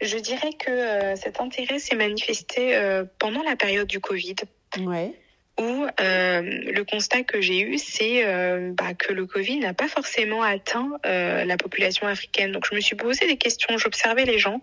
Je 0.00 0.16
dirais 0.18 0.52
que 0.52 1.16
cet 1.16 1.40
intérêt 1.40 1.80
s'est 1.80 1.96
manifesté 1.96 2.80
pendant 3.18 3.42
la 3.42 3.56
période 3.56 3.88
du 3.88 3.98
Covid. 3.98 4.36
Ouais 4.78 5.12
où 5.60 5.86
euh, 6.00 6.40
le 6.42 6.82
constat 6.84 7.24
que 7.24 7.40
j'ai 7.40 7.60
eu, 7.60 7.78
c'est 7.78 8.24
euh, 8.24 8.72
bah, 8.72 8.94
que 8.94 9.12
le 9.12 9.26
Covid 9.26 9.58
n'a 9.58 9.74
pas 9.74 9.88
forcément 9.88 10.42
atteint 10.42 10.90
euh, 11.04 11.44
la 11.44 11.56
population 11.56 12.06
africaine. 12.06 12.52
Donc 12.52 12.66
je 12.68 12.74
me 12.74 12.80
suis 12.80 12.96
posé 12.96 13.26
des 13.26 13.36
questions, 13.36 13.76
j'observais 13.76 14.24
les 14.24 14.38
gens, 14.38 14.62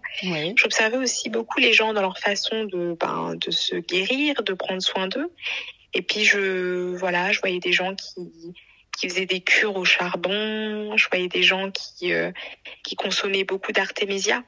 j'observais 0.56 0.97
aussi 0.97 1.30
beaucoup 1.30 1.60
les 1.60 1.73
gens 1.73 1.93
dans 1.93 2.02
leur 2.02 2.17
façon 2.17 2.63
de, 2.65 2.97
bah, 2.99 3.34
de 3.36 3.52
se 3.52 3.75
guérir, 3.75 4.41
de 4.43 4.54
prendre 4.54 4.82
soin 4.82 5.08
d'eux. 5.08 5.32
Et 5.93 6.02
puis 6.02 6.23
je, 6.23 6.95
voilà, 6.95 7.32
je 7.32 7.39
voyais 7.39 7.60
des 7.60 7.73
gens 7.73 7.95
qui 7.95 8.54
qui 8.97 9.08
faisaient 9.08 9.25
des 9.25 9.39
cures 9.39 9.78
au 9.78 9.86
charbon, 9.86 10.97
je 10.97 11.08
voyais 11.10 11.30
des 11.30 11.43
gens 11.43 11.71
qui 11.71 12.12
qui 12.84 12.95
consommaient 12.95 13.45
beaucoup 13.45 13.71
d'artémisia. 13.71 14.43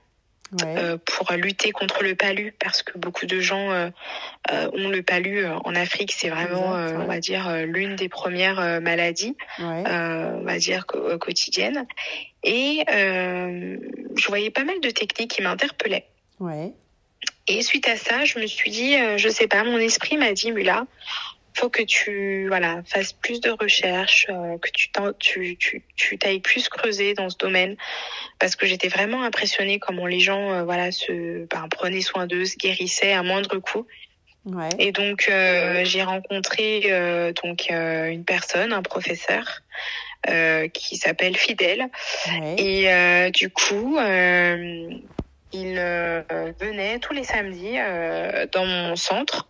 Euh, 0.66 0.98
pour 1.06 1.32
lutter 1.34 1.72
contre 1.72 2.04
le 2.04 2.14
palu 2.16 2.54
parce 2.60 2.84
que 2.84 2.98
beaucoup 2.98 3.26
de 3.26 3.40
gens 3.40 3.72
euh, 3.72 3.90
euh, 4.52 4.70
ont 4.74 4.90
le 4.90 5.02
palu 5.02 5.46
en 5.46 5.76
Afrique. 5.76 6.12
C'est 6.12 6.30
vraiment, 6.30 6.72
on 6.72 7.06
va 7.06 7.20
dire, 7.20 7.66
l'une 7.66 7.96
des 7.96 8.10
premières 8.10 8.82
maladies, 8.82 9.36
on 9.60 10.44
va 10.44 10.58
dire 10.58 10.86
quotidiennes. 10.86 11.86
Et 12.44 12.84
je 12.88 14.28
voyais 14.28 14.50
pas 14.50 14.64
mal 14.64 14.80
de 14.82 14.90
techniques 14.90 15.32
qui 15.32 15.42
m'interpellaient. 15.42 16.08
Et 17.48 17.62
suite 17.62 17.88
à 17.88 17.98
ça, 17.98 18.26
je 18.26 18.40
me 18.40 18.48
suis 18.48 18.72
dit, 18.72 18.96
je 19.18 19.30
sais 19.30 19.48
pas, 19.48 19.64
mon 19.64 19.78
esprit 19.78 20.18
m'a 20.18 20.34
dit, 20.34 20.52
Mula, 20.52 20.86
faut 21.54 21.70
que 21.70 21.82
tu 21.82 22.48
voilà 22.48 22.82
fasses 22.86 23.14
plus 23.14 23.42
de 23.42 23.50
recherches, 23.50 24.28
euh, 24.30 24.58
que 24.58 24.70
tu 24.74 24.90
tu 25.20 25.58
tu 25.58 25.84
tu 25.96 26.18
t'ailles 26.18 26.40
plus 26.40 26.70
creuser 26.70 27.14
dans 27.14 27.30
ce 27.30 27.38
domaine 27.38 27.76
parce 28.40 28.56
que 28.56 28.66
j'étais 28.66 28.88
vraiment 28.88 29.24
impressionnée 29.24 29.80
comment 29.80 30.06
les 30.06 30.20
gens 30.20 30.52
euh, 30.52 30.64
voilà 30.64 30.92
se 30.92 31.46
ben, 31.46 31.68
prenaient 31.70 32.02
soin 32.02 32.28
d'eux, 32.28 32.46
se 32.46 32.58
guérissaient 32.58 33.14
à 33.14 33.24
moindre 33.24 33.58
coût. 33.60 33.86
Ouais. 34.46 34.70
Et 34.80 34.92
donc 34.92 35.28
euh, 35.30 35.84
j'ai 35.84 36.04
rencontré 36.04 36.90
donc 37.44 37.70
une 37.70 38.24
personne, 38.26 38.74
un 38.74 38.82
professeur 38.82 39.62
qui 40.74 40.98
s'appelle 40.98 41.36
Fidèle 41.36 41.88
ouais. 42.28 42.56
et 42.58 43.32
du 43.32 43.50
coup 43.50 43.98
il 45.54 45.76
venait 46.60 47.00
tous 47.00 47.14
les 47.14 47.24
samedis 47.24 47.78
dans 48.52 48.66
mon 48.66 48.96
centre 48.96 49.48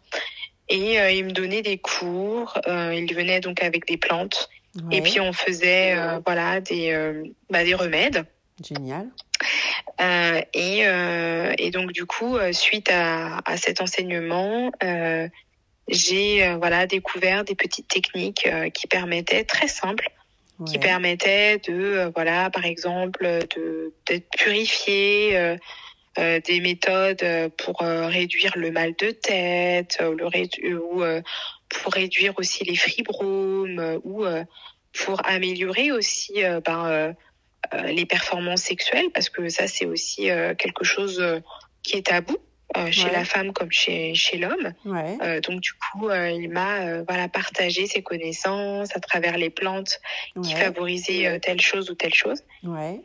et 0.72 1.00
euh, 1.00 1.12
il 1.12 1.26
me 1.26 1.32
donnait 1.32 1.62
des 1.62 1.78
cours. 1.78 2.58
Euh, 2.68 2.94
il 2.96 3.14
venait 3.14 3.42
donc 3.42 3.62
avec 3.62 3.86
des 3.86 3.98
plantes. 3.98 4.50
Et 4.90 5.02
puis 5.02 5.20
on 5.20 5.34
faisait 5.34 5.98
euh, 5.98 6.22
voilà 6.26 6.62
des 6.62 6.96
bah, 7.50 7.66
des 7.66 7.76
remèdes. 7.76 8.24
Génial. 8.64 9.08
et, 10.54 10.84
et 11.58 11.72
donc 11.72 11.92
du 11.92 12.06
coup, 12.06 12.38
suite 12.54 12.90
à, 12.90 13.42
à 13.44 13.58
cet 13.58 13.82
enseignement, 13.82 14.72
j'ai 15.90 16.56
voilà 16.56 16.88
découvert 16.88 17.44
des 17.44 17.56
petites 17.56 17.90
techniques 17.90 18.48
qui 18.74 18.88
permettaient 18.88 19.44
très 19.44 19.68
simples, 19.68 20.10
qui 20.66 20.80
permettaient 20.80 21.58
de 21.68 22.12
voilà 22.16 22.50
par 22.50 22.66
exemple 22.66 23.46
de 23.56 23.94
d'être 24.08 24.30
purifié 24.38 25.38
euh, 25.38 25.58
des 26.18 26.60
méthodes 26.60 27.24
euh, 27.24 27.50
pour 27.50 27.82
euh, 27.82 28.08
réduire 28.08 28.54
le 28.56 28.72
mal 28.72 28.94
de 28.98 29.12
tête, 29.12 30.00
le 30.02 30.26
ou 30.78 31.04
pour 31.70 31.94
réduire 31.94 32.34
aussi 32.38 32.64
les 32.66 32.76
fibromes, 32.76 34.00
ou 34.04 34.26
pour 34.92 35.26
améliorer 35.26 35.92
aussi 35.92 36.44
ben, 36.66 37.16
les 37.86 38.06
performances 38.06 38.64
sexuelles, 38.64 39.10
parce 39.14 39.30
que 39.30 39.48
ça 39.48 39.68
c'est 39.68 39.86
aussi 39.86 40.24
quelque 40.58 40.84
chose 40.84 41.24
qui 41.82 41.96
est 41.96 42.08
tabou. 42.08 42.38
Euh, 42.78 42.92
chez 42.92 43.10
la 43.10 43.26
femme 43.26 43.52
comme 43.52 43.72
chez, 43.72 44.14
chez 44.16 44.38
l'homme. 44.38 44.74
Ouais. 44.86 45.18
Euh, 45.22 45.42
donc 45.42 45.60
du 45.60 45.74
coup, 45.74 46.08
euh, 46.08 46.30
il 46.30 46.50
m'a 46.50 47.02
voilà 47.04 47.28
partagé 47.28 47.86
ses 47.86 48.02
connaissances 48.02 48.96
à 48.96 49.00
travers 49.00 49.38
les 49.38 49.50
plantes 49.50 50.00
qui 50.42 50.54
favorisaient 50.54 51.40
telle 51.42 51.60
chose 51.60 51.90
ou 51.90 51.96
telle 51.96 52.14
chose. 52.14 52.44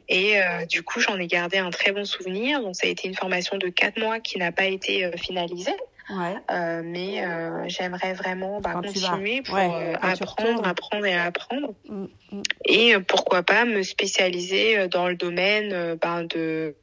Et 0.08 0.36
du 0.68 0.82
coup, 0.82 1.00
j'en 1.00 1.18
ai 1.18 1.26
gardé 1.26 1.58
un 1.58 1.70
très 1.70 1.92
bon 1.92 2.04
souvenir. 2.04 2.60
Donc 2.60 2.76
ça 2.76 2.86
a 2.86 2.90
été 2.90 3.08
une 3.08 3.14
formation 3.14 3.58
de 3.58 3.68
quatre 3.68 3.98
mois 3.98 4.20
qui 4.20 4.38
n'a 4.38 4.52
pas 4.52 4.66
été 4.66 5.10
finalisée. 5.16 5.76
Ouais. 6.08 6.36
mais 6.84 7.24
j'aimerais 7.66 8.12
vraiment 8.12 8.60
bah, 8.60 8.74
continuer 8.74 9.42
pour 9.42 9.56
apprendre, 9.56 10.64
apprendre 10.64 11.04
et 11.04 11.14
apprendre. 11.14 11.74
Mm, 11.88 12.06
mm. 12.30 12.42
Et 12.66 12.94
pourquoi 13.00 13.42
pas 13.42 13.64
me 13.64 13.82
spécialiser 13.82 14.86
dans 14.86 15.08
le 15.08 15.16
domaine 15.16 15.96
ben, 16.00 16.22
de 16.22 16.76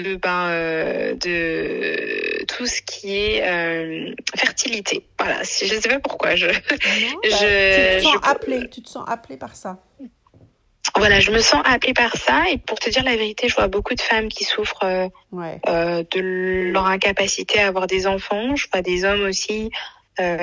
de, 0.00 0.16
ben, 0.16 0.48
euh, 0.50 1.14
de 1.14 2.44
tout 2.46 2.66
ce 2.66 2.82
qui 2.82 3.16
est 3.16 3.46
euh, 3.46 4.14
fertilité. 4.36 5.06
Voilà, 5.18 5.42
je 5.42 5.74
ne 5.74 5.80
sais 5.80 5.88
pas 5.88 6.00
pourquoi. 6.00 6.36
Je, 6.36 6.46
bah, 6.46 6.52
je, 7.24 7.98
tu 7.98 8.02
te 8.02 8.02
sens 8.02 8.16
appelée, 8.22 8.70
tu 8.70 8.82
te 8.82 8.88
sens 8.88 9.04
appelée 9.06 9.36
par 9.36 9.54
ça. 9.54 9.78
Voilà, 10.96 11.18
je 11.18 11.30
me 11.32 11.40
sens 11.40 11.60
appelée 11.64 11.94
par 11.94 12.16
ça 12.16 12.44
et 12.52 12.58
pour 12.58 12.78
te 12.78 12.88
dire 12.88 13.02
la 13.02 13.16
vérité, 13.16 13.48
je 13.48 13.54
vois 13.54 13.66
beaucoup 13.68 13.94
de 13.94 14.00
femmes 14.00 14.28
qui 14.28 14.44
souffrent 14.44 14.84
euh, 14.84 16.04
de 16.12 16.70
leur 16.70 16.86
incapacité 16.86 17.60
à 17.60 17.68
avoir 17.68 17.86
des 17.86 18.06
enfants. 18.06 18.54
Je 18.54 18.66
vois 18.72 18.82
des 18.82 19.04
hommes 19.04 19.22
aussi 19.22 19.70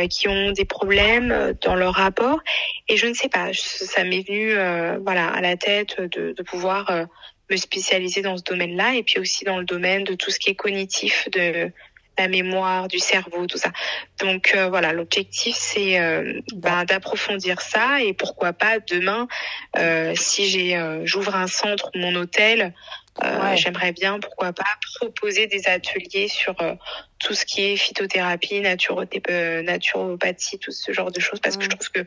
qui 0.10 0.28
ont 0.28 0.52
des 0.52 0.66
problèmes 0.66 1.54
dans 1.62 1.76
leur 1.76 1.94
rapport 1.94 2.42
et 2.90 2.98
je 2.98 3.08
ne 3.08 3.14
sais 3.14 3.30
pas, 3.30 3.52
ça 3.54 4.04
m'est 4.04 4.28
venu 4.28 4.54
voilà 5.02 5.28
à 5.28 5.40
la 5.40 5.56
tête 5.56 6.02
de, 6.02 6.34
de 6.34 6.44
pouvoir 6.44 7.08
me 7.52 7.58
spécialiser 7.58 8.22
dans 8.22 8.38
ce 8.38 8.44
domaine-là 8.44 8.96
et 8.96 9.04
puis 9.04 9.20
aussi 9.20 9.44
dans 9.44 9.60
le 9.60 9.66
domaine 9.66 10.04
de 10.04 10.16
tout 10.16 10.32
ce 10.32 10.40
qui 10.40 10.50
est 10.50 10.56
cognitif, 10.56 11.28
de 11.32 11.72
la 12.18 12.28
mémoire, 12.28 12.88
du 12.88 13.00
cerveau, 13.00 13.48
tout 13.48 13.58
ça. 13.58 13.72
Donc 14.20 14.54
euh, 14.56 14.70
voilà, 14.70 14.94
l'objectif 14.94 15.56
c'est 15.58 16.00
euh, 16.00 16.40
bah, 16.54 16.86
d'approfondir 16.86 17.62
ça 17.62 18.02
et 18.02 18.14
pourquoi 18.14 18.54
pas 18.54 18.80
demain, 18.80 19.28
euh, 19.78 20.14
si 20.16 20.50
j'ai 20.50 20.80
j'ouvre 21.04 21.36
un 21.36 21.48
centre, 21.48 21.90
mon 21.96 22.16
hôtel, 22.16 22.74
j'aimerais 23.56 23.92
bien 23.92 24.20
pourquoi 24.20 24.54
pas 24.54 24.78
proposer 25.00 25.48
des 25.48 25.68
ateliers 25.68 26.28
sur 26.28 26.56
tout 27.20 27.34
ce 27.34 27.46
qui 27.46 27.62
est 27.62 27.76
phytothérapie, 27.76 28.62
naturopathie, 28.62 30.60
tout 30.60 30.72
ce 30.72 30.92
genre 30.92 31.12
de 31.12 31.20
choses 31.20 31.40
parce 31.40 31.58
que 31.58 31.66
je 31.66 31.70
trouve 31.70 31.90
que 31.90 32.06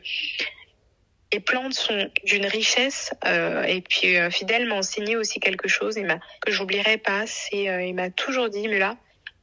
les 1.35 1.41
plantes 1.41 1.73
sont 1.73 2.09
d'une 2.23 2.45
richesse 2.45 3.13
euh, 3.25 3.63
et 3.63 3.81
puis 3.81 4.15
euh, 4.15 4.29
Fidèle 4.29 4.67
m'a 4.67 4.75
enseigné 4.75 5.17
aussi 5.17 5.41
quelque 5.41 5.67
chose 5.67 5.97
il 5.97 6.07
que 6.39 6.49
j'oublierai 6.49 6.97
pas 6.97 7.27
c'est 7.27 7.67
euh, 7.67 7.83
il 7.83 7.93
m'a 7.93 8.09
toujours 8.09 8.47
dit 8.47 8.69
mais 8.69 8.79
là 8.79 8.95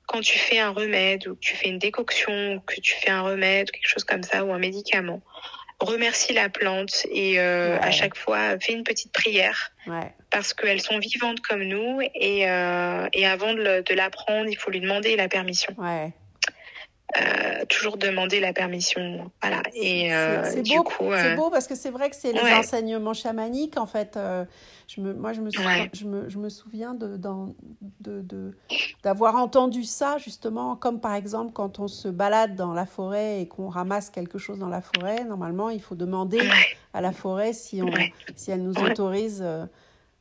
quand 0.06 0.22
tu 0.22 0.38
fais 0.38 0.58
un 0.58 0.70
remède 0.70 1.28
ou 1.28 1.34
que 1.34 1.40
tu 1.40 1.54
fais 1.54 1.68
une 1.68 1.78
décoction 1.78 2.54
ou 2.54 2.60
que 2.60 2.80
tu 2.80 2.94
fais 2.94 3.10
un 3.10 3.20
remède 3.20 3.70
quelque 3.70 3.88
chose 3.88 4.04
comme 4.04 4.22
ça 4.22 4.42
ou 4.42 4.54
un 4.54 4.58
médicament 4.58 5.20
remercie 5.80 6.32
la 6.32 6.48
plante 6.48 7.06
et 7.10 7.40
à 7.40 7.90
chaque 7.90 8.16
fois 8.16 8.56
fais 8.60 8.72
une 8.72 8.84
petite 8.84 9.10
prière. 9.10 9.72
Parce 10.30 10.54
qu'elles 10.54 10.80
sont 10.80 11.00
vivantes 11.00 11.40
comme 11.40 11.64
nous 11.64 12.00
et, 12.00 12.42
et 12.42 13.26
avant 13.26 13.52
de, 13.52 13.82
de 13.82 13.94
l'apprendre 13.94 14.48
il 14.48 14.56
faut 14.56 14.70
lui 14.70 14.80
demander 14.80 15.16
la 15.16 15.26
permission. 15.26 15.74
Ouais. 15.78 16.12
Euh, 17.20 17.64
toujours 17.68 17.98
demander 17.98 18.40
la 18.40 18.52
permission. 18.52 19.30
Voilà. 19.42 19.62
Et 19.74 20.14
euh, 20.14 20.44
c'est 20.44 20.62
beau, 20.62 20.82
coup, 20.82 21.10
c'est 21.10 21.32
euh, 21.32 21.36
beau 21.36 21.50
parce 21.50 21.66
que 21.66 21.74
c'est 21.74 21.90
vrai 21.90 22.08
que 22.08 22.16
c'est 22.16 22.32
les 22.32 22.52
enseignements 22.52 23.12
chamaniques 23.12 23.76
en 23.76 23.86
fait. 23.86 24.18
je 24.88 25.00
me, 25.00 25.12
moi, 25.12 25.32
je 25.32 25.40
me, 25.42 25.50
souviens, 25.50 25.88
je 25.92 26.04
me, 26.06 26.28
je 26.30 26.38
me 26.38 26.48
souviens 26.48 26.94
de, 26.94 27.18
de, 28.00 28.56
d'avoir 29.02 29.36
entendu 29.36 29.84
ça 29.84 30.16
justement, 30.18 30.74
comme 30.74 31.00
par 31.00 31.14
exemple 31.14 31.52
quand 31.52 31.80
on 31.80 31.88
se 31.88 32.08
balade 32.08 32.56
dans 32.56 32.72
la 32.72 32.86
forêt 32.86 33.42
et 33.42 33.48
qu'on 33.48 33.68
ramasse 33.68 34.08
quelque 34.08 34.38
chose 34.38 34.58
dans 34.58 34.70
la 34.70 34.80
forêt. 34.80 35.24
Normalement, 35.24 35.68
il 35.68 35.82
faut 35.82 35.96
demander 35.96 36.40
à 36.94 37.00
la 37.02 37.12
forêt 37.12 37.52
si 37.52 37.82
on, 37.82 37.92
si 38.36 38.50
elle 38.50 38.62
nous 38.62 38.78
autorise 38.78 39.44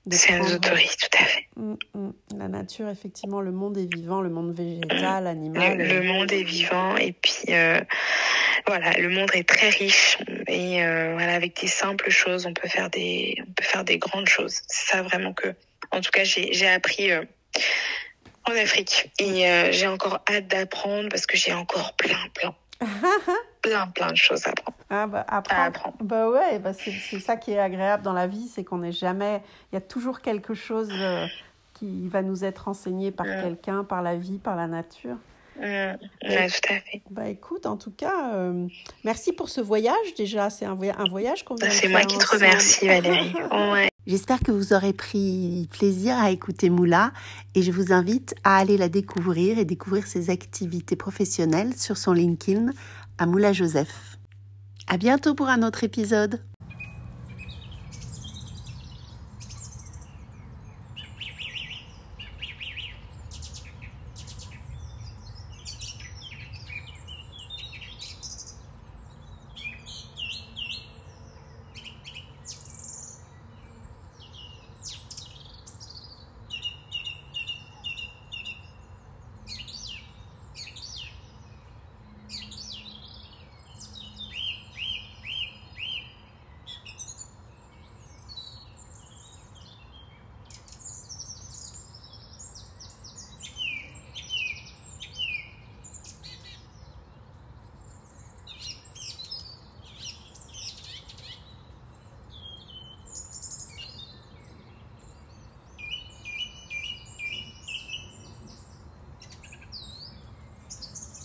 C'est 0.09 0.39
nous 0.39 0.53
autorise, 0.53 0.97
tout 0.97 1.17
à 1.19 1.25
fait. 1.25 1.47
Mm, 1.55 1.75
mm. 1.93 2.11
La 2.37 2.47
nature, 2.47 2.89
effectivement, 2.89 3.39
le 3.39 3.51
monde 3.51 3.77
est 3.77 3.93
vivant, 3.93 4.21
le 4.21 4.29
monde 4.29 4.53
végétal, 4.53 5.27
animal. 5.27 5.77
Le, 5.77 6.01
monde 6.01 6.31
est 6.31 6.43
vivant 6.43 6.97
et 6.97 7.11
puis 7.11 7.53
euh, 7.53 7.79
voilà, 8.65 8.93
le 8.93 9.09
monde 9.09 9.29
est 9.33 9.47
très 9.47 9.69
riche 9.69 10.17
et 10.47 10.83
euh, 10.83 11.13
voilà, 11.13 11.35
avec 11.35 11.61
des 11.61 11.67
simples 11.67 12.09
choses, 12.09 12.47
on 12.47 12.53
peut 12.53 12.67
faire 12.67 12.89
des, 12.89 13.35
on 13.47 13.53
peut 13.53 13.63
faire 13.63 13.83
des 13.83 13.99
grandes 13.99 14.27
choses. 14.27 14.61
C'est 14.67 14.95
ça 14.95 15.03
vraiment 15.03 15.33
que, 15.33 15.53
en 15.91 16.01
tout 16.01 16.11
cas, 16.11 16.23
j'ai 16.23 16.67
appris 16.67 17.11
euh, 17.11 17.23
en 18.49 18.53
Afrique 18.53 19.11
et 19.19 19.71
j'ai 19.71 19.85
encore 19.85 20.23
hâte 20.27 20.47
d'apprendre 20.47 21.09
parce 21.09 21.27
que 21.27 21.37
j'ai 21.37 21.53
encore 21.53 21.95
plein, 21.95 22.17
plein, 22.33 22.55
plein, 23.61 23.87
plein 23.87 24.11
de 24.11 24.17
choses 24.17 24.45
à 24.45 24.49
apprendre. 24.49 24.77
Ah 24.89 25.07
bah, 25.07 25.25
apprendre. 25.27 25.93
Bah 26.01 26.29
ouais, 26.29 26.59
bah 26.59 26.73
c'est 26.73 27.19
ça 27.19 27.37
qui 27.37 27.51
est 27.51 27.59
agréable 27.59 28.03
dans 28.03 28.13
la 28.13 28.27
vie, 28.27 28.47
c'est 28.47 28.63
qu'on 28.63 28.79
n'est 28.79 28.91
jamais. 28.91 29.41
Il 29.71 29.75
y 29.75 29.77
a 29.77 29.81
toujours 29.81 30.21
quelque 30.21 30.53
chose 30.53 30.89
euh, 30.91 31.25
qui 31.73 32.07
va 32.07 32.21
nous 32.21 32.43
être 32.43 32.67
enseigné 32.67 33.11
par 33.11 33.25
quelqu'un, 33.25 33.83
par 33.83 34.01
la 34.01 34.15
vie, 34.15 34.37
par 34.37 34.55
la 34.55 34.67
nature. 34.67 35.17
tout 35.55 35.63
à 35.63 36.49
fait. 36.49 37.01
Bah 37.09 37.29
écoute, 37.29 37.65
en 37.65 37.77
tout 37.77 37.91
cas, 37.91 38.33
euh, 38.33 38.67
merci 39.03 39.33
pour 39.33 39.49
ce 39.49 39.61
voyage 39.61 40.13
déjà. 40.17 40.49
C'est 40.49 40.65
un, 40.65 40.77
un, 40.97 41.09
voyage 41.09 41.45
qu'on 41.45 41.55
vient 41.55 41.69
C'est 41.69 41.87
moi 41.87 42.01
qui 42.01 42.17
te 42.17 42.27
remercie, 42.27 42.87
Valérie. 42.87 43.33
ouais. 43.51 43.91
J'espère 44.07 44.39
que 44.39 44.51
vous 44.51 44.73
aurez 44.73 44.93
pris 44.93 45.69
plaisir 45.71 46.17
à 46.17 46.31
écouter 46.31 46.71
Moula 46.71 47.11
et 47.53 47.61
je 47.61 47.71
vous 47.71 47.93
invite 47.93 48.33
à 48.43 48.57
aller 48.57 48.75
la 48.75 48.89
découvrir 48.89 49.59
et 49.59 49.65
découvrir 49.65 50.07
ses 50.07 50.31
activités 50.31 50.95
professionnelles 50.95 51.75
sur 51.77 51.97
son 51.97 52.11
LinkedIn 52.11 52.71
à 53.21 53.27
Moula 53.27 53.53
Joseph. 53.53 54.17
À 54.87 54.97
bientôt 54.97 55.35
pour 55.35 55.47
un 55.47 55.61
autre 55.61 55.83
épisode. 55.83 56.41